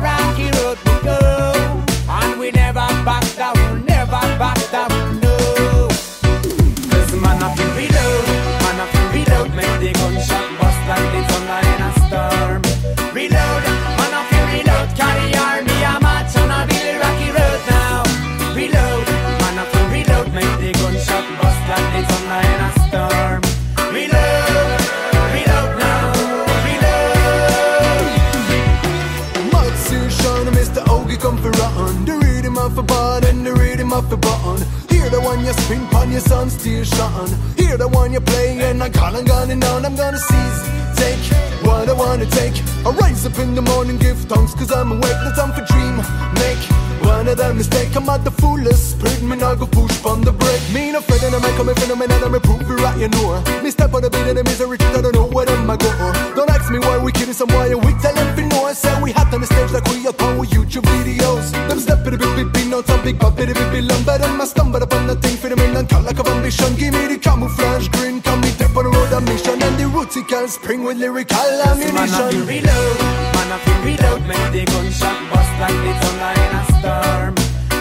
you 35.54 35.64
spin 35.64 35.82
on 35.96 36.12
your 36.12 36.22
son's 36.22 36.56
tear 36.64 36.86
shot. 36.86 37.30
Hear 37.58 37.78
the 37.78 37.88
one 37.88 38.12
you're 38.12 38.22
playing, 38.22 38.82
I'm 38.82 38.92
calling, 38.92 39.26
gunning 39.26 39.64
on, 39.64 39.86
I'm 39.86 39.96
gonna 39.96 40.18
seize, 40.18 40.62
take 40.98 41.63
what 41.74 41.90
I 41.90 41.94
wanna 41.94 42.28
take. 42.40 42.58
I 42.86 42.90
rise 43.02 43.26
up 43.26 43.38
in 43.40 43.56
the 43.56 43.62
morning, 43.62 43.98
give 43.98 44.20
thanks 44.32 44.54
cause 44.54 44.72
I'm 44.72 44.92
awake. 44.92 45.20
No 45.26 45.32
time 45.40 45.52
for 45.58 45.66
dream, 45.72 45.96
make 46.42 46.62
one 47.10 47.28
of 47.28 47.38
them 47.38 47.58
mistake. 47.58 47.96
I'm 47.96 48.10
at 48.10 48.24
the 48.24 48.32
fullest 48.32 48.84
spirit, 48.92 49.22
me 49.24 49.36
not 49.36 49.60
go 49.60 49.66
push 49.66 49.96
from 50.04 50.22
the 50.22 50.32
brake. 50.32 50.66
Me 50.74 50.92
no 50.92 51.00
afraid 51.00 51.24
and 51.24 51.36
I 51.36 51.40
make 51.46 51.56
come 51.58 51.74
phenomenon, 51.76 52.24
I'm 52.24 52.36
a 52.36 52.40
prove 52.40 52.62
it 52.62 52.80
right, 52.86 53.00
you 53.04 53.10
know. 53.10 53.42
Me 53.64 53.70
step 53.72 53.94
on 53.94 54.02
the 54.04 54.10
beat 54.10 54.28
and 54.30 54.38
the 54.38 54.44
misery, 54.44 54.78
I 54.98 55.02
don't 55.02 55.16
know 55.16 55.28
where 55.36 55.46
them 55.46 55.70
I 55.70 55.78
go. 55.78 55.90
Don't 56.38 56.50
ask 56.50 56.72
me 56.72 56.80
why 56.80 56.98
we 57.04 57.12
kidding 57.12 57.34
some 57.34 57.50
why 57.50 57.74
we 57.74 57.92
tell 58.04 58.16
know. 58.54 58.66
I 58.66 58.74
say 58.74 58.94
we 59.02 59.12
hot 59.12 59.34
on 59.34 59.42
the 59.42 59.48
stage 59.48 59.72
like 59.72 59.88
we 59.90 60.08
up 60.08 60.22
on 60.22 60.38
with 60.38 60.52
YouTube 60.52 60.86
videos. 60.94 61.52
Them 61.70 61.80
step 61.80 62.06
in 62.06 62.12
the 62.14 62.18
big 62.18 62.36
big 62.38 62.50
beat 62.54 62.68
notes 62.68 62.90
and 62.90 63.04
big 63.04 63.20
pop 63.20 63.40
in 63.40 63.50
the 63.50 63.54
big 63.54 63.70
big 63.74 63.86
lumber. 63.90 64.18
Them 64.18 64.42
I 64.42 64.46
stumble 64.46 64.82
upon 64.82 65.08
the 65.08 65.16
thing 65.16 65.34
and 65.76 65.90
call 65.90 66.02
like 66.04 66.20
a 66.20 66.26
ambition. 66.30 66.76
Give 66.76 66.94
me 66.94 67.08
the 67.08 67.18
camouflage 67.18 67.88
green, 67.90 68.22
come 68.22 68.43
step 68.74 68.86
on 68.86 68.92
the 68.92 68.98
road 68.98 69.14
of 69.14 69.24
mission 69.26 69.62
and 69.62 69.78
the 69.78 69.84
rootical 69.84 70.48
spring 70.50 70.84
with 70.84 70.98
lyrical 70.98 71.38
Man 71.38 71.62
I 71.62 71.76
feel 71.76 71.90
ammunition. 71.90 72.48
reload, 72.48 73.00
man 73.34 73.52
I 73.52 73.58
feel 73.64 73.80
reload. 73.86 74.22
Make 74.28 74.52
the 74.52 74.66
gunshot 74.72 75.18
bust 75.32 75.54
like 75.62 75.80
the 75.86 75.94
thunder 76.02 76.34
in 76.44 76.52
a 76.58 76.64
storm. 76.74 77.34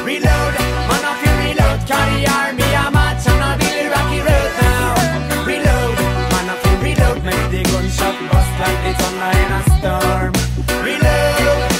Reload, 0.04 0.52
man 0.88 1.04
I 1.04 1.12
feel 1.20 1.36
reload. 1.44 1.78
Carry 1.88 2.26
army 2.26 2.68
a 2.76 2.90
march 2.92 3.24
on 3.30 3.40
a 3.40 3.50
real 3.60 3.86
rocky 3.94 4.20
road 4.28 4.52
now. 4.60 5.46
Reload, 5.48 5.96
man 6.32 6.46
I 6.52 6.54
feel 6.62 6.78
reload. 6.84 7.18
Make 7.24 7.46
the 7.54 7.62
gunshot 7.72 8.16
bust 8.30 8.52
like 8.60 8.80
the 8.84 8.92
thunder 9.00 9.32
in 9.42 9.50
a 9.56 9.60
storm. 9.76 10.30
Reload, 10.86 11.70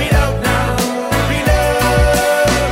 reload 0.00 0.36
now, 0.42 0.68
reload. 1.30 2.70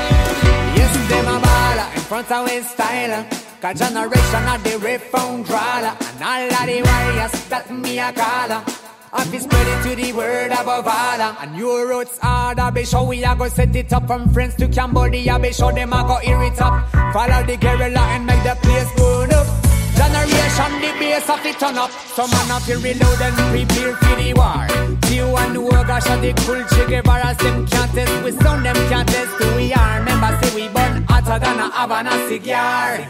Yes, 0.74 0.92
them 1.10 1.26
a 1.28 1.36
baller. 1.44 1.88
In 1.94 2.02
front 2.10 2.30
of 2.32 2.48
his 2.50 2.66
style 2.68 3.43
Cause 3.64 3.78
generation 3.78 4.44
of 4.46 4.62
the 4.62 4.78
reform 4.78 5.42
drawler 5.42 5.96
And 5.98 6.22
all 6.22 6.52
of 6.52 6.66
the 6.66 6.82
warriors 6.84 7.48
that 7.48 7.70
me 7.70 7.98
a 7.98 8.12
caller. 8.12 8.62
I 9.10 9.24
be 9.30 9.38
spread 9.38 9.66
it 9.66 9.88
to 9.88 9.96
the 10.02 10.12
word 10.12 10.52
above 10.52 10.86
all. 10.86 11.36
And 11.40 11.56
your 11.56 11.88
roots 11.88 12.18
harder 12.18 12.70
Be 12.72 12.84
sure 12.84 13.06
we 13.06 13.24
a 13.24 13.34
go 13.34 13.48
set 13.48 13.74
it 13.74 13.90
up 13.90 14.06
From 14.06 14.30
friends 14.34 14.54
to 14.56 14.68
Cambodia 14.68 15.38
Be 15.38 15.50
sure 15.50 15.72
them 15.72 15.94
a 15.94 16.02
go 16.02 16.16
hear 16.16 16.42
it 16.42 16.60
up. 16.60 16.90
Follow 17.14 17.46
the 17.46 17.56
guerrilla 17.56 18.00
and 18.00 18.26
make 18.26 18.42
the 18.42 18.54
place 18.60 18.92
burn 18.98 19.32
up 19.32 19.63
Generation, 19.96 20.72
the 20.80 20.90
base 20.98 21.28
of 21.30 21.44
it 21.46 21.58
turn 21.58 21.78
up. 21.78 21.90
Some 21.90 22.30
man 22.30 22.48
have 22.48 22.66
to 22.66 22.76
reload 22.78 23.20
and 23.20 23.36
prepare 23.50 23.94
for 23.96 24.16
the 24.16 24.34
war. 24.34 24.66
Few 25.06 25.24
and 25.24 25.54
no 25.54 25.68
gosh, 25.70 26.04
the 26.04 26.32
cool 26.44 26.62
Che 26.72 26.86
Guevara, 26.86 27.34
them 27.38 27.66
can't 27.66 27.92
test. 27.92 28.24
We 28.24 28.32
sound 28.32 28.64
them 28.64 28.76
can't 28.88 29.08
test 29.08 29.30
who 29.38 29.56
we 29.56 29.72
are. 29.72 29.98
Remember, 30.00 30.38
say 30.42 30.54
we 30.54 30.68
burn 30.68 31.04
hotter 31.04 31.38
than 31.38 31.58
a 31.60 31.70
Havana 31.70 32.28
cigar. 32.28 33.06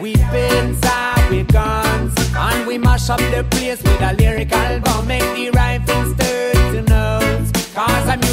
We 0.00 0.14
pins 0.14 0.80
up 0.84 1.30
with 1.30 1.52
guns. 1.52 2.14
And 2.36 2.66
we 2.66 2.78
mash 2.78 3.10
up 3.10 3.18
the 3.18 3.44
place 3.50 3.82
with 3.82 4.00
a 4.00 4.14
lyrical 4.14 4.80
bomb. 4.80 5.06
Make 5.06 5.22
the 5.34 5.50
rifles 5.50 6.14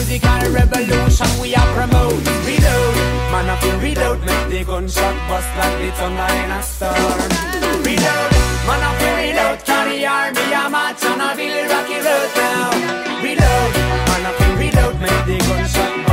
musical 0.08 0.52
revolution 0.52 1.28
we 1.41 1.56
are 1.56 1.74
promote. 1.74 2.13
Reload, 2.46 2.96
man 3.32 3.50
I 3.50 3.58
feel 3.62 3.80
reload, 3.80 4.20
make 4.24 4.50
the 4.50 4.63
gunshot 4.63 5.15
bust 5.28 5.50
like 5.58 5.78
the 5.82 5.91
thunder 5.98 6.30
in 6.41 6.52
a 6.52 6.62
storm. 6.62 7.30
Reload, 7.82 8.32
man 8.68 8.82
I 8.86 8.91
feel 9.00 9.15
reload, 9.26 9.60
carry 9.65 10.06
army 10.06 10.46
a 10.54 10.70
march 10.70 11.04
on 11.06 11.22
a 11.22 11.36
Bill 11.36 11.70
Rocky 11.70 12.00
road 12.06 12.32
now. 12.38 12.70
Reload, 13.26 13.74
man 14.08 14.26
I 14.30 14.32
feel 14.38 14.56
reload, 14.62 14.96
make 15.02 15.26
the 15.26 15.38
gunshot 15.48 16.05